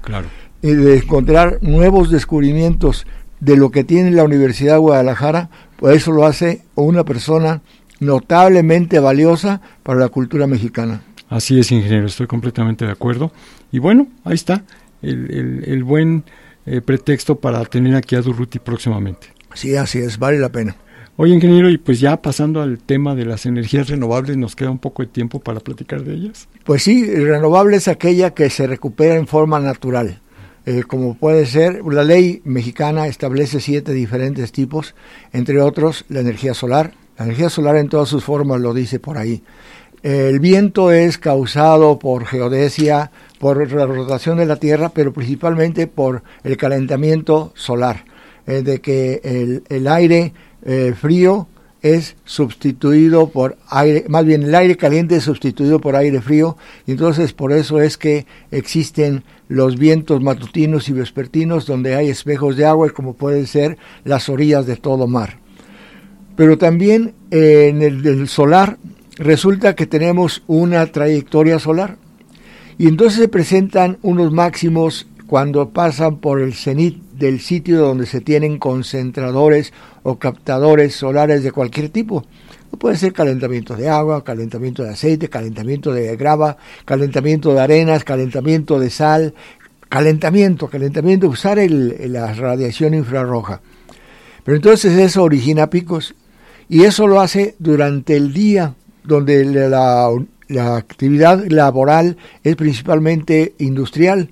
[0.63, 3.05] y de encontrar nuevos descubrimientos
[3.39, 7.62] de lo que tiene la Universidad de Guadalajara, pues eso lo hace una persona
[7.99, 11.03] notablemente valiosa para la cultura mexicana.
[11.29, 13.32] Así es, ingeniero, estoy completamente de acuerdo.
[13.71, 14.63] Y bueno, ahí está
[15.01, 16.23] el, el, buen
[16.65, 19.27] eh, pretexto para tener aquí a Durruti próximamente.
[19.53, 20.75] Sí, así es, vale la pena.
[21.17, 24.79] Oye, ingeniero, y pues ya pasando al tema de las energías renovables, ¿nos queda un
[24.79, 26.47] poco de tiempo para platicar de ellas?
[26.63, 30.21] Pues sí, renovable es aquella que se recupera en forma natural.
[30.65, 34.95] Eh, como puede ser, la ley mexicana establece siete diferentes tipos,
[35.34, 36.93] entre otros la energía solar.
[37.17, 39.43] La energía solar en todas sus formas lo dice por ahí.
[40.01, 46.23] El viento es causado por geodesia, por la rotación de la Tierra, pero principalmente por
[46.43, 48.05] el calentamiento solar,
[48.45, 50.33] de que el, el aire
[50.65, 51.47] eh, frío
[51.81, 56.91] es sustituido por aire, más bien el aire caliente es sustituido por aire frío, y
[56.91, 62.65] entonces por eso es que existen los vientos matutinos y vespertinos donde hay espejos de
[62.65, 65.38] agua, como pueden ser las orillas de todo mar.
[66.35, 68.77] Pero también en el, el solar
[69.19, 71.97] resulta que tenemos una trayectoria solar,
[72.77, 78.21] y entonces se presentan unos máximos cuando pasan por el cenit del sitio donde se
[78.21, 82.25] tienen concentradores o captadores solares de cualquier tipo.
[82.79, 88.79] Puede ser calentamiento de agua, calentamiento de aceite, calentamiento de grava, calentamiento de arenas, calentamiento
[88.79, 89.34] de sal,
[89.89, 93.62] calentamiento, calentamiento, usar el, la radiación infrarroja.
[94.43, 96.15] Pero entonces eso origina picos
[96.69, 98.75] y eso lo hace durante el día,
[99.09, 100.09] donde la,
[100.47, 104.29] la actividad laboral es principalmente industrial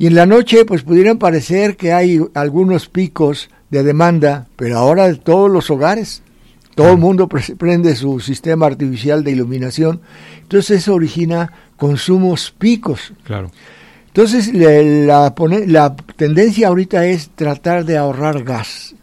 [0.00, 5.06] y en la noche, pues pudieran parecer que hay algunos picos de demanda, pero ahora
[5.08, 6.22] de todos los hogares,
[6.74, 10.00] todo el mundo prende su sistema artificial de iluminación,
[10.40, 13.12] entonces eso origina consumos picos.
[13.24, 13.50] Claro.
[14.06, 15.34] Entonces la,
[15.66, 18.94] la tendencia ahorita es tratar de ahorrar gas.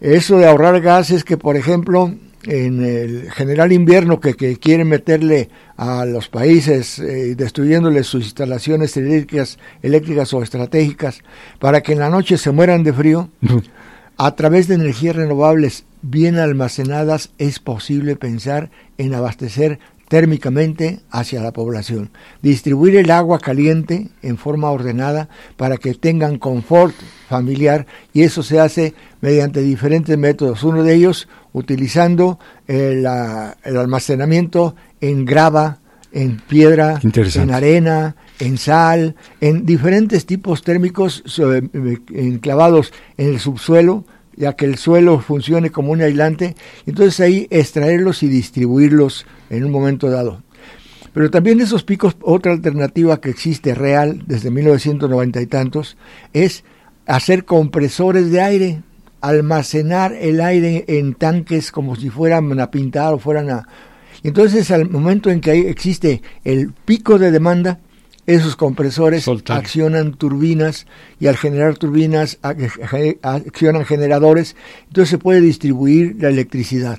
[0.00, 2.14] Eso de ahorrar gas es que, por ejemplo,
[2.46, 8.96] en el general invierno que, que quieren meterle a los países eh, destruyéndoles sus instalaciones
[8.96, 11.20] eléctricas, eléctricas o estratégicas
[11.58, 13.30] para que en la noche se mueran de frío,
[14.16, 19.78] a través de energías renovables bien almacenadas es posible pensar en abastecer
[20.14, 22.12] térmicamente hacia la población.
[22.40, 26.94] Distribuir el agua caliente en forma ordenada para que tengan confort
[27.28, 30.62] familiar y eso se hace mediante diferentes métodos.
[30.62, 32.98] Uno de ellos utilizando el,
[33.64, 35.80] el almacenamiento en grava,
[36.12, 44.04] en piedra, en arena, en sal, en diferentes tipos térmicos eh, enclavados en el subsuelo
[44.36, 46.54] ya que el suelo funcione como un aislante,
[46.86, 50.42] entonces ahí extraerlos y distribuirlos en un momento dado.
[51.12, 55.96] Pero también esos picos, otra alternativa que existe real desde 1990 y tantos,
[56.32, 56.64] es
[57.06, 58.82] hacer compresores de aire,
[59.20, 63.68] almacenar el aire en tanques como si fueran a pintar o fueran a...
[64.24, 67.78] Entonces al momento en que existe el pico de demanda,
[68.26, 70.86] esos compresores accionan turbinas
[71.20, 74.56] y al generar turbinas accionan generadores,
[74.86, 76.98] entonces se puede distribuir la electricidad.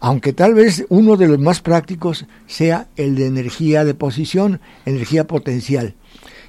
[0.00, 5.26] Aunque tal vez uno de los más prácticos sea el de energía de posición, energía
[5.26, 5.94] potencial.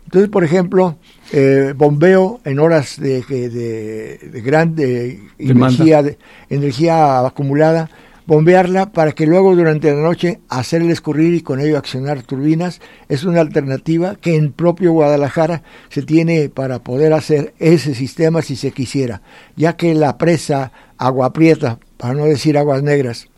[0.05, 0.97] Entonces, por ejemplo,
[1.31, 6.03] eh, bombeo en horas de, de, grande energía,
[6.49, 7.89] energía acumulada
[8.29, 12.79] bombearla para que luego durante la noche hacerle escurrir y con ello accionar turbinas.
[13.07, 18.55] Es una alternativa que en propio Guadalajara se tiene para poder hacer ese sistema si
[18.55, 19.23] se quisiera,
[19.55, 23.29] ya que la presa Agua Prieta, para no decir Aguas Negras,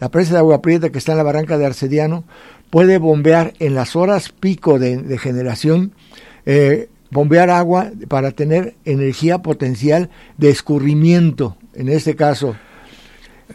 [0.00, 2.24] la presa de Agua Prieta que está en la barranca de Arcediano
[2.70, 5.92] puede bombear en las horas pico de, generación,
[6.44, 12.56] eh, bombear agua para tener energía potencial de escurrimiento, en este caso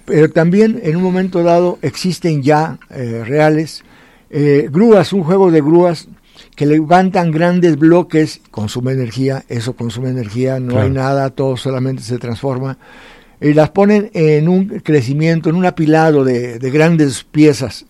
[0.04, 3.84] pero también en un momento dado existen ya eh, reales
[4.30, 6.08] eh, grúas, un juego de grúas
[6.56, 12.18] que levantan grandes bloques, consume energía, eso consume energía, no hay nada, todo solamente se
[12.18, 12.78] transforma,
[13.40, 17.86] y las ponen en un crecimiento, en un apilado de, grandes piezas.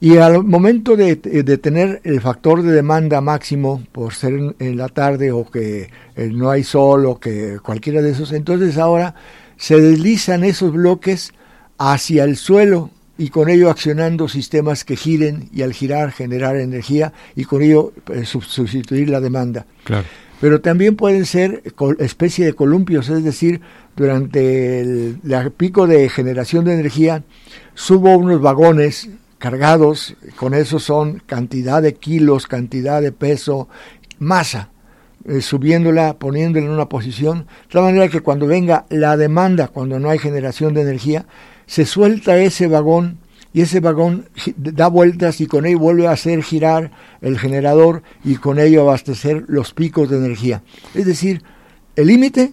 [0.00, 4.88] Y al momento de, tener el factor de demanda máximo por ser en, en la
[4.88, 9.14] tarde o que eh, no hay sol o que cualquiera de esos, entonces ahora
[9.62, 11.32] se deslizan esos bloques
[11.78, 17.12] hacia el suelo y con ello accionando sistemas que giren y al girar generar energía
[17.36, 19.64] y con ello eh, sustituir la demanda.
[20.40, 21.62] Pero también pueden ser
[22.00, 23.60] especie de columpios, es decir,
[23.94, 25.20] durante el,
[25.56, 27.22] pico de generación de energía
[27.74, 33.68] subo unos vagones cargados, con eso son cantidad de kilos, cantidad de peso,
[34.18, 34.71] masa,
[35.26, 39.98] eh, subiéndola, poniéndola en una posición, de tal manera que cuando venga la demanda, cuando
[39.98, 41.26] no hay generación de energía,
[41.66, 43.18] se suelta ese vagón
[43.54, 48.36] y ese vagón da vueltas y con ello vuelve a hacer girar el generador y
[48.36, 50.62] con ello abastecer los picos de energía.
[50.94, 51.42] Es decir,
[51.96, 52.52] el límite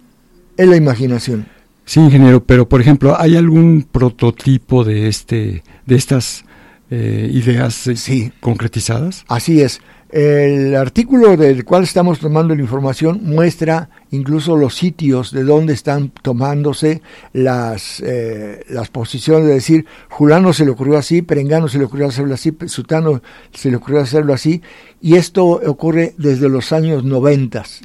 [0.57, 1.47] es la imaginación.
[1.85, 6.45] Sí, ingeniero, pero por ejemplo, ¿hay algún prototipo de este de estas
[6.91, 8.31] eh, ideas eh, sí.
[8.41, 9.23] concretizadas?
[9.27, 9.81] Así es.
[10.09, 16.09] El artículo del cual estamos tomando la información muestra incluso los sitios de donde están
[16.09, 21.83] tomándose las, eh, las posiciones, de decir, Julano se le ocurrió así, Perengano se le
[21.83, 23.21] ocurrió hacerlo así, Sutano
[23.53, 24.63] se le ocurrió hacerlo así,
[24.99, 27.81] y esto ocurre desde los años noventas.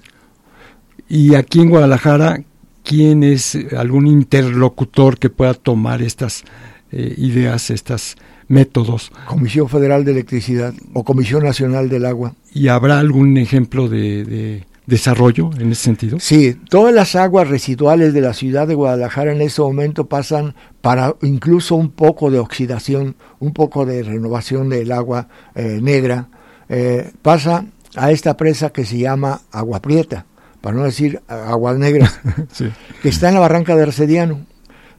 [1.07, 2.43] Y aquí en Guadalajara,
[2.83, 6.45] quién es algún interlocutor que pueda tomar estas
[6.91, 8.17] eh, ideas, estos
[8.49, 9.13] métodos.
[9.27, 12.35] Comisión Federal de Electricidad o Comisión Nacional del Agua.
[12.53, 16.19] ¿Y habrá algún ejemplo de, desarrollo en ese sentido?
[16.21, 21.15] Sí, todas las aguas residuales de la ciudad de Guadalajara en ese momento pasan para
[21.23, 26.29] incluso un poco de oxidación, un poco de renovación del agua eh, negra,
[26.69, 27.67] eh, pasa
[27.97, 30.27] a esta presa que se llama Agua Prieta,
[30.61, 32.21] para no decir Aguas Negras,
[33.03, 34.47] que está en la barranca de Arcediano.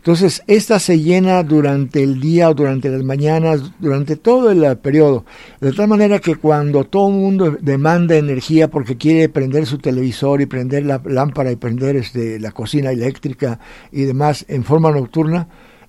[0.06, 5.26] Entonces, esta se llena durante el día o durante las mañanas, durante todo el periodo.
[5.60, 10.42] De tal manera que cuando todo el mundo demanda energía porque quiere prender su televisor
[10.42, 13.60] y prender la lámpara y prender este, la cocina eléctrica
[13.92, 15.48] y demás en forma nocturna,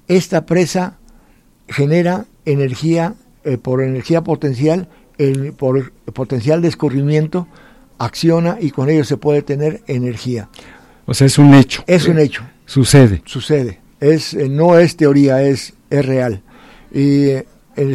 [0.09, 0.97] esta presa
[1.69, 4.89] genera energía eh, por energía potencial,
[5.19, 7.49] el, por potencial de escurrimiento,
[7.99, 10.49] acciona y con ello se puede tener energía.
[11.05, 11.85] O sea, es un hecho.
[11.87, 12.45] Es un hecho.
[12.65, 13.21] Sucede.
[13.27, 16.43] Sucede es eh, no es teoría, es, es real.
[16.93, 17.47] Y eh,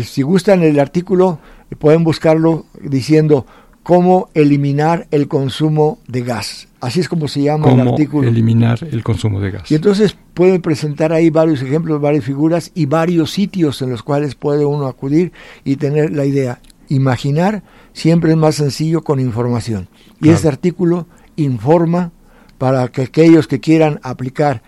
[0.04, 1.40] si gustan el artículo,
[1.80, 3.46] pueden buscarlo diciendo
[3.84, 6.68] cómo eliminar el consumo de gas.
[6.80, 8.28] Así es como se llama el artículo.
[8.28, 9.72] eliminar el consumo de gas.
[9.72, 14.36] Y entonces pueden presentar ahí varios ejemplos, varias figuras y varios sitios en los cuales
[14.36, 15.32] puede uno acudir
[15.64, 16.60] y tener la idea.
[16.90, 19.88] Imaginar siempre es más sencillo con información.
[20.20, 22.12] Y este artículo informa
[22.58, 24.62] para que aquellos que quieran aplicar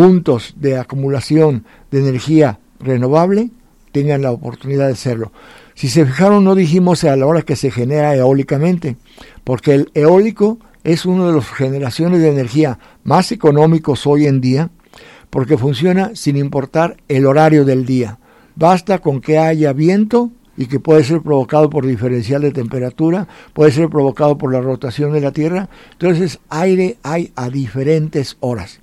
[0.00, 3.50] puntos de acumulación de energía renovable
[3.92, 5.30] tengan la oportunidad de hacerlo.
[5.74, 8.96] Si se fijaron, no dijimos a la hora que se genera eólicamente,
[9.44, 14.70] porque el eólico es una de las generaciones de energía más económicos hoy en día,
[15.28, 18.18] porque funciona sin importar el horario del día.
[18.56, 23.70] Basta con que haya viento y que puede ser provocado por diferencial de temperatura, puede
[23.70, 25.68] ser provocado por la rotación de la Tierra.
[25.92, 28.80] Entonces, aire hay a diferentes horas.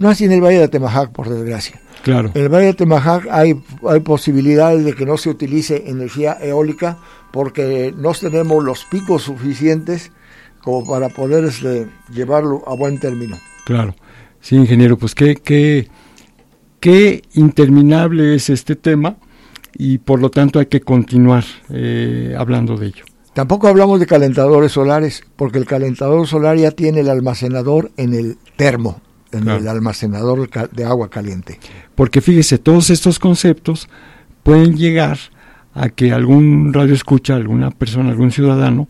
[0.00, 1.78] No así en el Valle de Temajac, por desgracia.
[2.02, 2.30] Claro.
[2.32, 6.96] En el Valle de Temajac hay, hay posibilidades de que no se utilice energía eólica
[7.30, 10.10] porque no tenemos los picos suficientes
[10.62, 13.38] como para poder este, llevarlo a buen término.
[13.66, 13.94] Claro.
[14.40, 15.88] Sí, ingeniero, pues qué, qué,
[16.80, 19.16] qué interminable es este tema
[19.76, 23.04] y por lo tanto hay que continuar eh, hablando de ello.
[23.34, 28.38] Tampoco hablamos de calentadores solares, porque el calentador solar ya tiene el almacenador en el
[28.56, 29.02] termo,
[29.32, 31.58] en el almacenador de agua caliente.
[31.94, 33.88] Porque fíjese, todos estos conceptos
[34.42, 35.18] pueden llegar
[35.74, 38.88] a que algún radio escucha, alguna persona, algún ciudadano,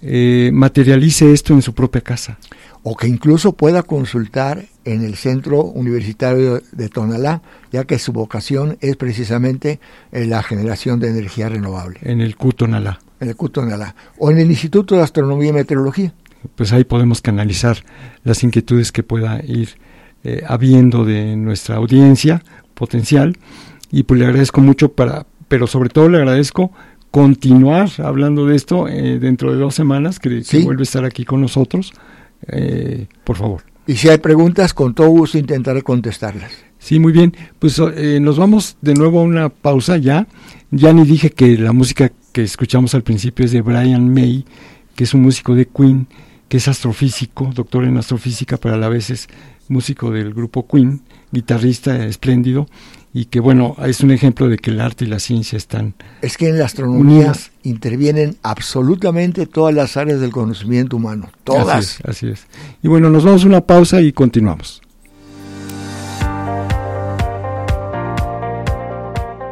[0.00, 2.38] eh, materialice esto en su propia casa.
[2.82, 8.78] O que incluso pueda consultar en el Centro Universitario de Tonalá, ya que su vocación
[8.80, 9.80] es precisamente
[10.12, 11.98] la generación de energía renovable.
[12.02, 13.00] En el CUTONALA.
[13.20, 13.94] En el CUTONALA.
[14.18, 16.14] O en el Instituto de Astronomía y Meteorología
[16.54, 17.78] pues ahí podemos canalizar
[18.24, 19.70] las inquietudes que pueda ir
[20.24, 22.42] eh, habiendo de nuestra audiencia
[22.74, 23.36] potencial.
[23.90, 26.72] Y pues le agradezco mucho para pero sobre todo le agradezco
[27.10, 31.40] continuar hablando de esto eh, dentro de dos semanas que, vuelve a estar aquí con
[31.40, 31.94] nosotros.
[32.48, 33.62] Eh, por favor.
[33.86, 36.52] Y si hay preguntas con todo gusto intentaré contestarlas.
[36.78, 37.34] Sí muy bien.
[37.58, 37.80] Pues
[38.20, 40.28] nos vamos de nuevo a una pausa ya.
[40.70, 44.44] Ya ni dije que la música que escuchamos al principio es de Brian May
[44.98, 46.08] que es un músico de Queen
[46.48, 49.28] que es astrofísico, doctor en astrofísica, pero a la vez es
[49.68, 52.66] músico del grupo Queen, guitarrista espléndido,
[53.12, 55.94] y que bueno, es un ejemplo de que el arte y la ciencia están.
[56.22, 57.32] Es que en la astronomía
[57.62, 61.68] intervienen absolutamente todas las áreas del conocimiento humano, todas.
[61.68, 62.46] Así es, así es.
[62.82, 64.82] Y bueno, nos vamos a una pausa y continuamos.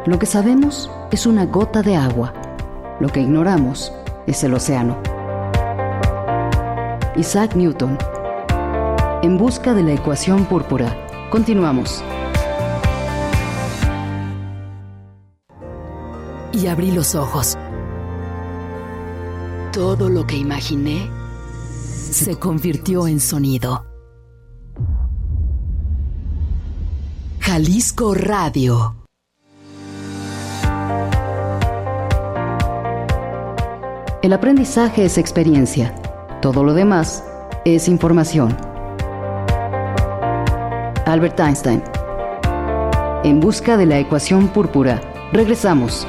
[0.07, 2.32] Lo que sabemos es una gota de agua.
[3.01, 3.92] Lo que ignoramos
[4.28, 5.16] es el océano.
[7.19, 7.97] Isaac Newton.
[9.23, 10.95] En busca de la ecuación púrpura.
[11.31, 12.05] Continuamos.
[16.53, 17.57] Y abrí los ojos.
[19.73, 21.09] Todo lo que imaginé
[21.41, 23.87] se convirtió en sonido.
[27.41, 28.95] Jalisco Radio.
[34.23, 35.95] El aprendizaje es experiencia
[36.41, 37.24] todo lo demás
[37.64, 38.57] es información.
[41.07, 41.82] Albert Einstein.
[43.24, 45.01] En busca de la ecuación púrpura.
[45.32, 46.07] Regresamos.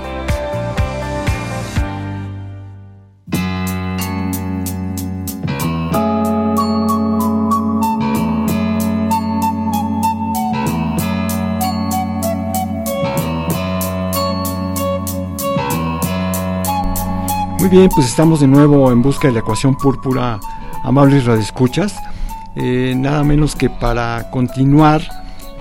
[17.68, 20.40] Muy bien, pues estamos de nuevo en busca de la ecuación púrpura,
[20.84, 21.98] amables radioescuchas.
[22.56, 25.02] eh, nada menos que para continuar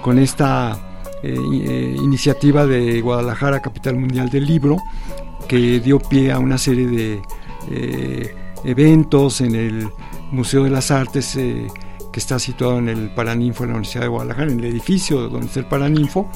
[0.03, 0.79] con esta
[1.25, 4.77] eh, iniciativa de Guadalajara, capital mundial del libro,
[5.49, 9.89] que dio pie a una serie de eventos en el
[10.31, 14.53] Museo de las Artes que está situado en el Paraninfo de la Universidad de Guadalajara,
[14.53, 16.31] en el edificio donde está el Paraninfo,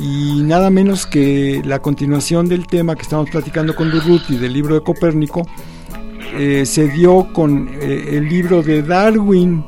[0.00, 4.74] y nada menos que la continuación del tema que estamos platicando con Durruti del libro
[4.74, 5.46] de Copérnico,
[6.38, 9.62] eh, se dio con eh, el libro de Darwin,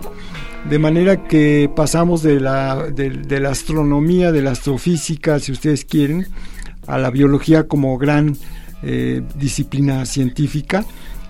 [0.71, 6.27] de manera que pasamos de la, de, la astronomía, de la astrofísica, si ustedes quieren,
[6.87, 8.37] a la biología como gran
[8.83, 10.85] eh, disciplina científica,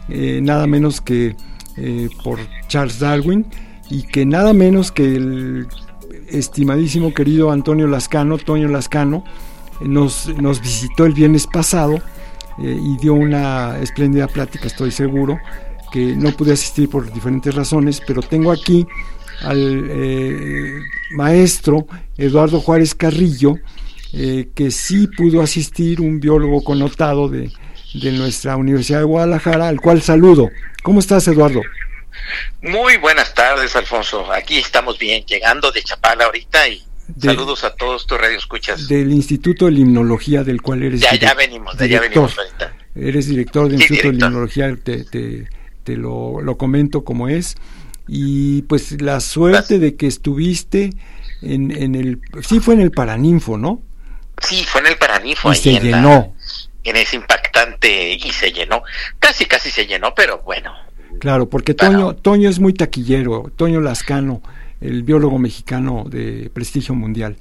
[0.09, 1.35] nada menos que
[2.23, 2.39] por
[2.69, 3.47] Charles Darwin,
[3.89, 5.67] y que nada menos que el
[6.33, 9.25] estimadísimo querido Antonio Lascano, Toño Lascano,
[9.81, 11.97] nos, nos visitó el viernes pasado
[12.59, 15.39] eh, y dio una espléndida plática, estoy seguro,
[15.93, 18.87] que no pude asistir por diferentes razones, pero tengo aquí
[19.43, 20.81] al eh,
[21.17, 23.57] maestro Eduardo Juárez Carrillo,
[24.13, 27.51] eh, que sí pudo asistir, un biólogo connotado de,
[27.95, 30.51] de nuestra Universidad de Guadalajara, al cual saludo.
[30.83, 31.61] ¿Cómo estás, Eduardo?
[32.63, 34.33] Muy buenas tardes, Alfonso.
[34.33, 36.85] Aquí estamos bien, llegando de Chapala ahorita y
[37.21, 38.89] saludos a todos tus radioescuchas.
[38.89, 42.77] Del Instituto de Limnología, del cual eres Ya, ya venimos, de allá venimos ahorita.
[42.95, 47.57] Eres director del Instituto de Limnología, te, te, lo, lo, comento como es.
[48.07, 50.91] Y pues la suerte de que estuviste
[51.41, 52.21] en, en el...
[52.47, 53.83] Sí, fue en el Paraninfo, ¿no?
[54.41, 55.53] Sí, fue en el Paraninfo.
[55.53, 56.35] Y se llenó.
[56.85, 58.83] en ese impactante y se llenó.
[59.19, 60.75] Casi, casi se llenó, pero bueno,
[61.23, 64.43] Claro, porque Toño, Toño es muy taquillero, Toño Lascano,
[64.81, 67.37] el biólogo mexicano de prestigio mundial.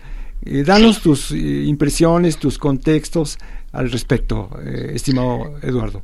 [0.45, 3.39] Eh, danos tus eh, impresiones, tus contextos
[3.71, 6.03] al respecto, eh, estimado Eduardo.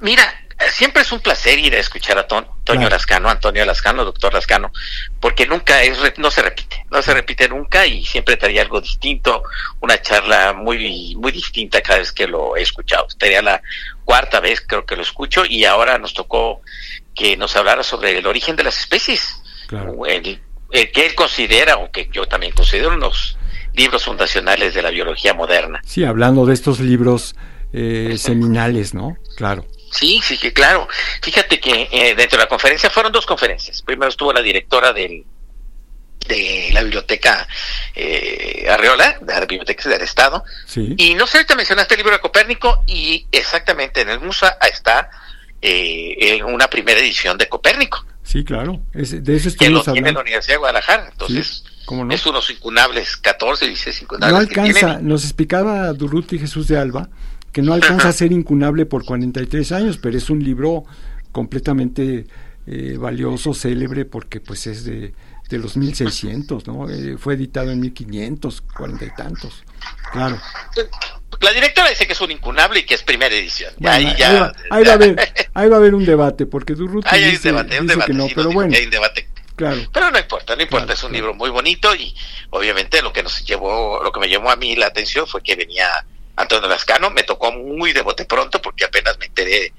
[0.00, 0.24] Mira,
[0.68, 4.70] siempre es un placer ir a escuchar a Toño Lascano, Antonio Lascano, doctor Lascano,
[5.20, 9.42] porque nunca es, no se repite, no se repite nunca y siempre traía algo distinto,
[9.80, 13.06] una charla muy, muy distinta cada vez que lo he escuchado.
[13.08, 13.62] Estaría la
[14.04, 16.60] cuarta vez creo que lo escucho y ahora nos tocó
[17.14, 19.40] que nos hablara sobre el origen de las especies,
[20.06, 20.40] el,
[20.70, 23.36] que él considera o que yo también considero unos
[23.74, 25.80] libros fundacionales de la biología moderna.
[25.84, 27.34] Sí, hablando de estos libros
[27.72, 29.16] eh, seminales, ¿no?
[29.36, 29.64] Claro.
[29.90, 30.88] Sí, sí, que claro.
[31.20, 33.82] Fíjate que eh, dentro de la conferencia fueron dos conferencias.
[33.82, 35.24] Primero estuvo la directora del,
[36.28, 37.46] de la biblioteca
[37.94, 40.44] eh, Arreola, de la biblioteca del Estado.
[40.74, 45.10] Y no sé, ahorita mencionaste el libro de Copérnico y exactamente en el MUSA está
[45.60, 48.04] eh, una primera edición de Copérnico.
[48.22, 48.80] Sí, claro.
[48.92, 51.08] de eso que lo tiene la Universidad de Guadalajara.
[51.10, 51.64] Entonces,
[52.10, 54.32] es unos incunables, 14, 16 incunables.
[54.32, 57.08] No alcanza, nos explicaba Durruti Jesús de Alba,
[57.52, 60.84] que no alcanza a ser incunable por 43 años, pero es un libro
[61.32, 62.26] completamente
[62.66, 65.12] eh, valioso, célebre, porque pues es de,
[65.48, 66.88] de los 1600, ¿no?
[66.88, 69.64] Eh, fue editado en 1500, cuarenta y tantos,
[70.12, 70.38] claro.
[71.40, 73.72] La directora dice que es un incunable y que es primera edición.
[73.84, 75.16] ahí, ya, ahí, va, a haber,
[75.54, 78.50] ahí va a haber un debate, porque Durruti hay un debate, un debate, no, pero
[78.50, 78.74] bueno.
[78.76, 79.28] Hay un debate.
[79.56, 79.80] Claro.
[79.92, 82.14] Pero no importa, no importa, es un libro muy bonito y
[82.50, 85.54] obviamente lo que nos llevó, lo que me llamó a mí la atención fue que
[85.54, 85.86] venía
[86.40, 89.72] Antonio Lascano, me tocó muy de bote pronto porque apenas me enteré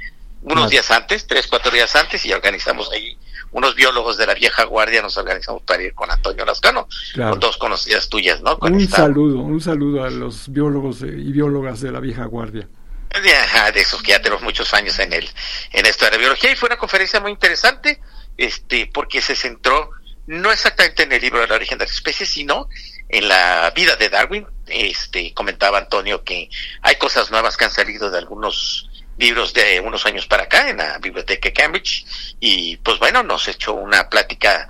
[0.44, 3.18] unos días antes, tres, cuatro días antes, y organizamos ahí,
[3.52, 7.58] unos biólogos de la vieja guardia nos organizamos para ir con Antonio Lascano, con dos
[7.58, 8.58] conocidas tuyas, ¿no?
[8.62, 12.68] un saludo, un saludo a los biólogos y biólogas de la vieja guardia.
[13.12, 15.30] De, de esos que ya tenemos muchos años en el,
[15.74, 18.00] en esto de la biología, y fue una conferencia muy interesante,
[18.38, 19.92] este, porque se centró
[20.28, 22.70] no exactamente en el libro del origen de las especies, sino
[23.12, 24.48] en la vida de Darwin.
[24.68, 26.50] Este, comentaba Antonio que
[26.82, 30.78] hay cosas nuevas que han salido de algunos libros de unos años para acá en
[30.78, 32.06] la biblioteca de Cambridge
[32.40, 34.70] y pues bueno nos echó una plática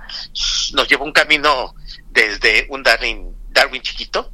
[0.72, 1.74] nos llevó un camino
[2.10, 4.30] desde un Darwin Darwin chiquito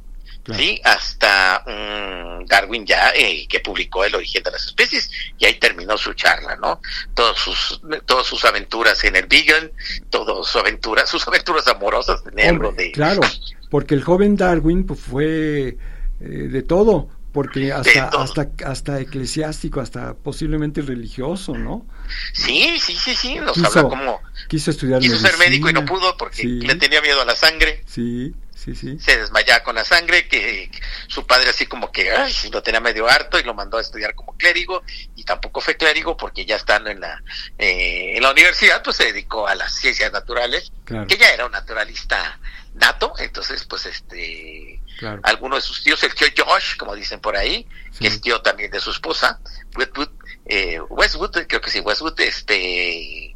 [0.57, 5.53] sí hasta un Darwin ya eh, que publicó el origen de las especies y ahí
[5.53, 6.81] terminó su charla no
[7.13, 9.71] todas sus todas sus aventuras en el Beagle
[10.09, 13.21] todas sus aventuras sus aventuras amorosas en de claro
[13.69, 15.77] porque el joven Darwin pues, fue
[16.19, 21.85] eh, de todo porque hasta, hasta, hasta eclesiástico, hasta posiblemente religioso, ¿no?
[22.33, 24.21] Sí, sí, sí, sí, nos habla como...
[24.47, 27.83] Quiso estudiar Quiso ser médico y no pudo porque le tenía miedo a la sangre.
[27.85, 28.97] Sí, sí, sí.
[28.99, 30.71] Se desmayaba con la sangre, que
[31.07, 34.15] su padre así como que ay, lo tenía medio harto y lo mandó a estudiar
[34.15, 34.81] como clérigo
[35.15, 37.21] y tampoco fue clérigo porque ya estando en la,
[37.59, 41.51] eh, en la universidad pues se dedicó a las ciencias naturales, que ya era un
[41.51, 42.39] naturalista
[42.75, 44.79] nato, entonces pues este
[45.23, 47.65] Alguno de sus tíos, el tío Josh, como dicen por ahí,
[47.99, 49.39] que es tío también de su esposa,
[49.77, 50.09] Westwood,
[50.45, 53.31] eh, Westwood, creo que sí, Westwood, este,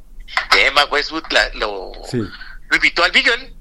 [0.58, 1.24] Emma Westwood
[1.56, 3.54] lo, lo invitó al Beagle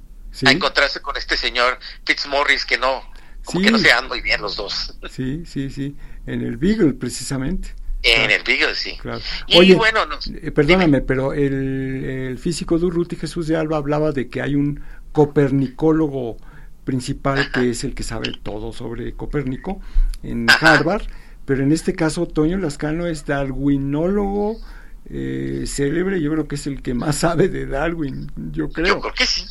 [0.45, 3.09] a encontrarse con este señor Fitzmorris que no,
[3.45, 4.95] como que no se dan muy bien los dos.
[5.11, 5.97] Sí, sí, sí,
[6.27, 7.75] en el Beagle precisamente.
[8.05, 8.99] En el Beagle, sí.
[9.47, 10.01] Y bueno,
[10.43, 14.83] eh, perdóname, pero el, el físico Durruti Jesús de Alba hablaba de que hay un
[15.13, 16.37] copernicólogo
[16.85, 19.81] principal que es el que sabe todo sobre Copérnico
[20.23, 21.03] en Harvard,
[21.45, 24.57] pero en este caso Toño Lascano es darwinólogo
[25.11, 28.87] eh, célebre, yo creo que es el que más sabe de Darwin, yo creo.
[28.87, 29.45] Yo creo que sí.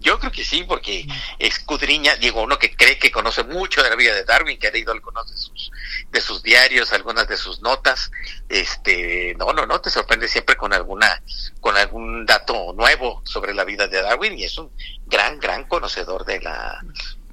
[0.00, 1.06] Yo creo que sí, porque
[1.38, 4.72] escudriña, digo, uno que cree que conoce mucho de la vida de Darwin, que ha
[4.72, 5.70] leído algunos de sus,
[6.10, 8.10] de sus diarios, algunas de sus notas,
[8.48, 11.22] este, no, no, no, te sorprende siempre con alguna,
[11.60, 14.70] con algún dato nuevo sobre la vida de Darwin y es un
[15.06, 16.84] gran, gran conocedor de la,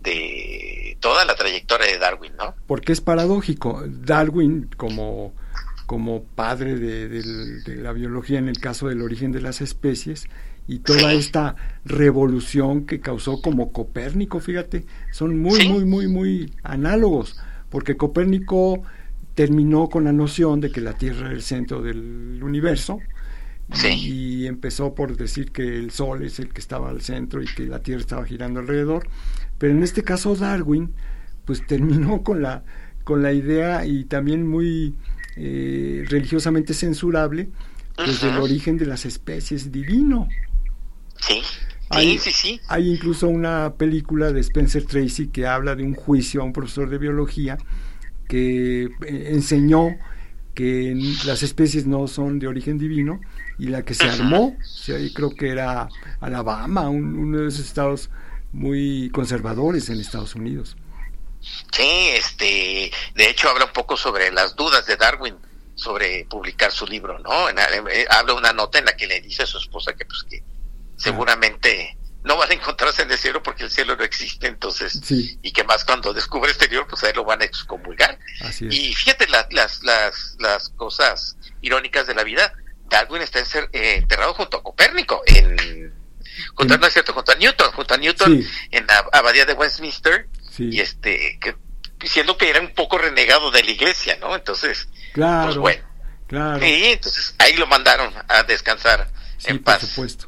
[0.02, 2.56] de toda la trayectoria de Darwin, ¿no?
[2.68, 5.34] Porque es paradójico, Darwin como
[5.88, 10.28] como padre de, la biología en el caso del origen de las especies
[10.68, 17.40] y toda esta revolución que causó como Copérnico, fíjate, son muy, muy, muy, muy análogos,
[17.70, 18.84] porque Copérnico
[19.34, 23.00] terminó con la noción de que la Tierra era el centro del universo
[23.84, 27.66] y empezó por decir que el Sol es el que estaba al centro y que
[27.66, 29.08] la Tierra estaba girando alrededor,
[29.58, 30.92] pero en este caso Darwin
[31.46, 32.64] pues terminó con la
[33.06, 34.94] con la idea y también muy
[35.38, 37.50] eh, religiosamente censurable,
[37.96, 40.28] desde el origen de las especies divino.
[41.20, 41.42] Sí.
[41.90, 46.42] Hay, sí, sí, hay incluso una película de Spencer Tracy que habla de un juicio
[46.42, 47.58] a un profesor de biología
[48.28, 48.90] que eh,
[49.32, 49.96] enseñó
[50.54, 53.22] que las especies no son de origen divino
[53.60, 54.58] y la que se armó,
[55.14, 55.88] creo que era
[56.20, 58.10] Alabama, uno de esos estados
[58.52, 60.76] muy conservadores en Estados Unidos.
[61.72, 65.38] Sí, este, de hecho habla un poco sobre las dudas de Darwin
[65.76, 67.50] sobre publicar su libro, ¿no?
[67.50, 70.44] Eh, habla una nota en la que le dice a su esposa que pues que
[70.98, 75.52] seguramente no van a encontrarse en el cielo porque el cielo no existe, entonces, y
[75.52, 78.20] que más cuando descubre este libro, pues ahí lo van a excomulgar.
[78.60, 82.54] Y fíjate las, las, las, las cosas irónicas de la vida,
[82.90, 85.94] Darwin está eh, enterrado junto a Copérnico, en,
[86.56, 90.28] junto, no es cierto, junto a Newton, junto a Newton en la abadía de Westminster,
[90.58, 91.56] y este, que,
[92.00, 94.36] diciendo que era un poco renegado de la iglesia, ¿no?
[94.36, 95.84] Entonces, claro, pues bueno.
[96.28, 96.60] Claro.
[96.60, 99.10] Sí, entonces ahí lo mandaron a descansar
[99.46, 99.80] en paz.
[99.80, 100.28] Por supuesto.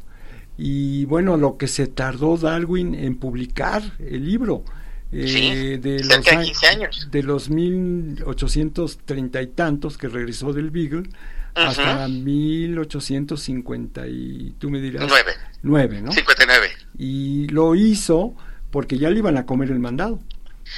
[0.58, 4.64] Y bueno, lo que se tardó Darwin en publicar el libro.
[5.12, 7.08] Eh, de, los, 15 años.
[7.10, 11.10] de los 1830 y tantos que regresó del Beagle
[11.56, 15.32] hasta 1850 y tú me dirás 9
[15.64, 16.12] 9 ¿no?
[16.12, 16.70] 59
[17.00, 18.36] y lo hizo
[18.72, 20.20] porque ya le iban a comer el mandado.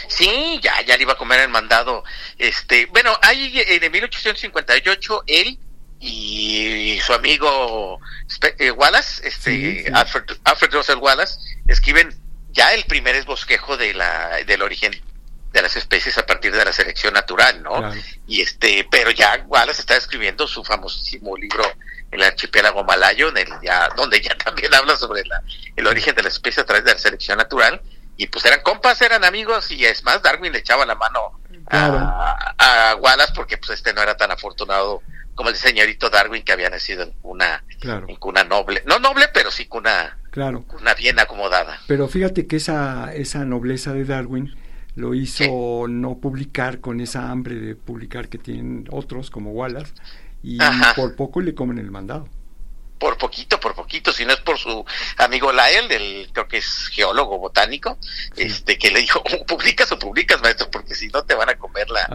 [0.08, 2.04] Sí, ya, ya le iba a comer el mandado.
[2.38, 5.60] Este, bueno, ahí en 1858 él
[6.00, 8.00] y su amigo
[8.58, 12.16] eh, Wallace, este, Alfred, Russell Wallace, escriben
[12.52, 14.94] ya el primer esbosquejo de la, del origen
[15.54, 17.94] de las especies a partir de la selección natural, ¿no?
[18.26, 21.64] Y este, pero ya Wallace está escribiendo su famosísimo libro
[22.12, 25.42] El archipiélago malayo, en el ya, donde ya también habla sobre la,
[25.76, 27.82] el origen de las especies a través de la selección natural.
[28.18, 31.42] Y pues eran compas, eran amigos, y es más, Darwin le echaba la mano
[31.72, 35.02] a, Wallace porque pues este no era tan afortunado
[35.36, 39.50] como el señorito Darwin que había nacido en una, en cuna noble, no noble, pero
[39.50, 40.64] sí cuna, claro.
[40.64, 41.80] cuna bien acomodada.
[41.88, 44.56] Pero fíjate que esa, esa nobleza de Darwin
[44.96, 49.94] lo hizo no publicar con esa hambre de publicar que tienen otros como Wallace
[50.44, 50.58] y
[50.96, 52.28] por poco le comen el mandado.
[53.00, 54.86] Por poquito, por poquito, si no es por su
[55.18, 57.98] amigo Lael, del, creo que es geólogo botánico,
[58.36, 61.90] este que le dijo, publicas o publicas, maestro, porque si no te van a comer
[61.90, 62.08] la,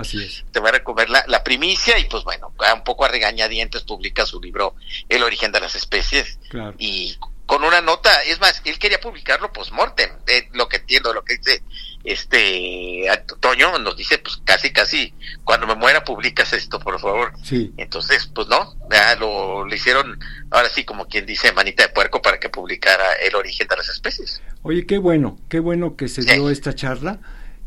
[0.53, 4.27] te van a comer la, la, primicia, y pues bueno, un poco a regañadientes publica
[4.27, 4.77] su libro
[5.09, 6.39] El origen de las especies,
[6.79, 11.25] y con una nota, es más, él quería publicarlo post-mortem, eh, lo que entiendo, lo
[11.25, 11.63] que dice
[12.07, 13.07] este
[13.41, 15.13] Toño nos dice pues casi casi
[15.45, 17.33] cuando me muera publicas esto por favor.
[17.43, 17.73] Sí.
[17.77, 20.19] Entonces pues no ya lo, hicieron
[20.51, 23.89] ahora sí como quien dice manita de puerco para que publicara el origen de las
[23.89, 24.41] especies.
[24.63, 27.19] Oye qué bueno qué bueno que se dio esta charla.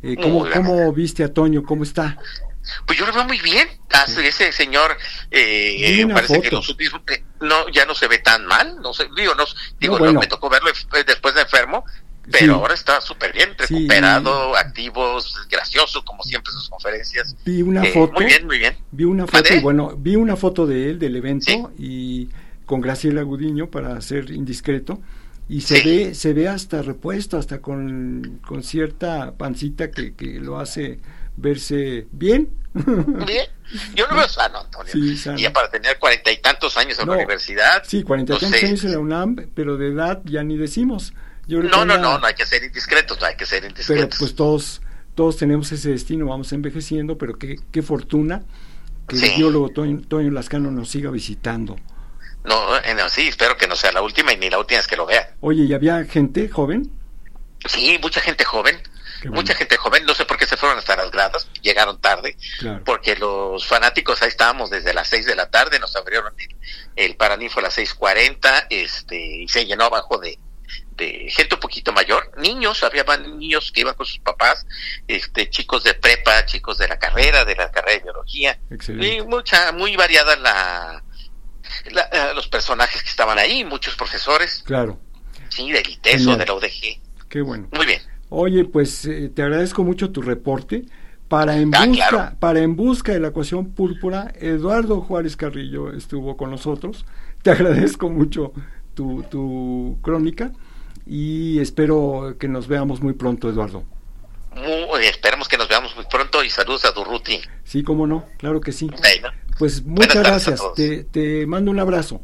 [0.01, 2.17] Eh, ¿cómo, ¿cómo viste a Toño cómo está
[2.85, 3.67] pues yo lo veo muy bien.
[3.91, 4.97] Ah, ese señor
[5.31, 9.45] eh, parece que eh, no ya no se ve tan mal no sé digo no
[9.79, 10.69] digo no, me tocó verlo
[11.05, 11.85] después de enfermo
[12.31, 15.17] pero ahora está súper bien, recuperado, activo,
[15.49, 17.35] gracioso, como siempre sus conferencias.
[17.45, 18.13] Vi una eh, foto.
[18.13, 18.77] Muy bien, muy bien.
[18.91, 22.29] Vi una foto, y bueno, vi una foto de él, del evento, y
[22.65, 25.01] con Graciela Gudiño, para ser indiscreto,
[25.47, 30.59] y se ve se ve hasta repuesto, hasta con, con cierta pancita que, que lo
[30.59, 30.99] hace
[31.37, 32.49] verse bien.
[32.73, 33.47] Bien.
[33.95, 34.91] Yo lo veo sano, Antonio.
[34.91, 35.39] Sí, sano.
[35.39, 37.83] Y ya para tener cuarenta y tantos años en la universidad.
[37.85, 41.13] Sí, cuarenta y tantos años en la UNAM, pero de edad ya ni decimos.
[41.49, 44.05] No, no, no, no hay que ser indiscretos, no hay que ser indiscretos.
[44.05, 44.81] Pero pues todos,
[45.15, 48.43] todos tenemos ese destino, vamos envejeciendo, pero qué, qué fortuna
[49.07, 51.75] que el biólogo Toño, Toño, Lascano nos siga visitando.
[52.43, 54.95] No, no, sí, espero que no sea la última y ni la última es que
[54.95, 55.35] lo vea.
[55.41, 56.91] Oye, ¿y había gente joven?
[57.65, 58.81] Sí, mucha gente joven.
[59.25, 62.37] Mucha gente joven, no sé por qué se fueron hasta las gradas, llegaron tarde,
[62.85, 66.55] porque los fanáticos ahí estábamos desde las 6 de la tarde, nos abrieron el,
[66.95, 70.39] el a las 6.40 este, y se llenó abajo de,
[70.99, 74.67] de gente un poquito mayor, niños, había niños que iban con sus papás,
[75.07, 79.71] este, chicos de prepa, chicos de la carrera, de la carrera de biología, y mucha,
[79.71, 81.03] muy variada la,
[81.85, 84.63] eh, los personajes que estaban ahí, muchos profesores.
[84.65, 84.99] Claro.
[85.49, 87.01] Sí, del ITESO, de la UDG.
[87.27, 87.67] Qué bueno.
[87.71, 88.01] Muy bien.
[88.29, 90.85] Oye, pues eh, te agradezco mucho tu reporte.
[91.27, 96.35] Para en, ah, busca, para en busca de la ecuación púrpura, Eduardo Juárez Carrillo estuvo
[96.35, 97.05] con nosotros.
[97.43, 98.51] Te agradezco mucho
[98.95, 100.51] tu, tu crónica
[101.09, 103.83] y espero que nos veamos muy pronto, Eduardo.
[104.55, 107.39] Muy, esperemos que nos veamos muy pronto y saludos a Durruti.
[107.63, 108.91] Sí, cómo no, claro que sí.
[109.57, 112.21] Pues muchas gracias, te, te, mando un abrazo.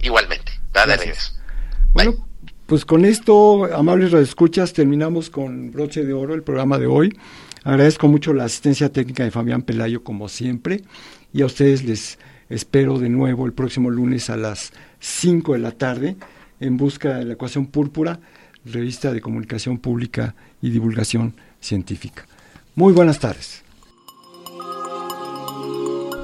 [0.00, 1.40] Igualmente, gracias.
[1.94, 2.28] Bueno,
[2.66, 7.18] pues con esto, amables radioescuchas, terminamos con broche de oro el programa de hoy.
[7.64, 10.82] Agradezco mucho la asistencia técnica de Fabián Pelayo, como siempre,
[11.32, 12.18] y a ustedes les
[12.50, 16.16] espero de nuevo el próximo lunes a las 5 de la tarde
[16.60, 18.20] en busca de la ecuación púrpura,
[18.64, 22.26] revista de comunicación pública y divulgación científica.
[22.74, 23.62] Muy buenas tardes.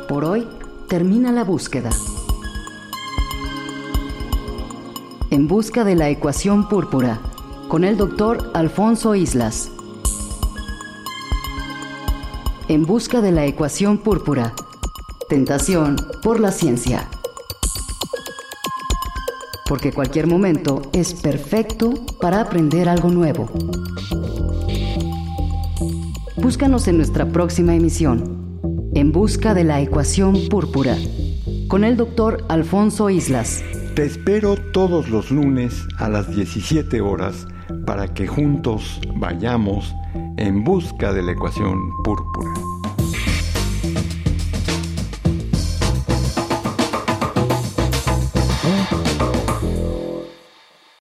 [0.09, 0.47] Por hoy
[0.89, 1.91] termina la búsqueda.
[5.31, 7.21] En busca de la ecuación púrpura,
[7.69, 9.71] con el doctor Alfonso Islas.
[12.69, 14.53] En busca de la ecuación púrpura.
[15.29, 17.09] Tentación por la ciencia.
[19.67, 23.51] Porque cualquier momento es perfecto para aprender algo nuevo.
[26.37, 28.61] Búscanos en nuestra próxima emisión.
[28.95, 30.97] En busca de la ecuación púrpura.
[31.69, 33.65] Con el doctor Alfonso Islas.
[33.95, 37.47] Te espero todos los lunes a las 17 horas
[37.87, 39.95] para que juntos vayamos
[40.37, 42.74] en busca de la ecuación púrpura.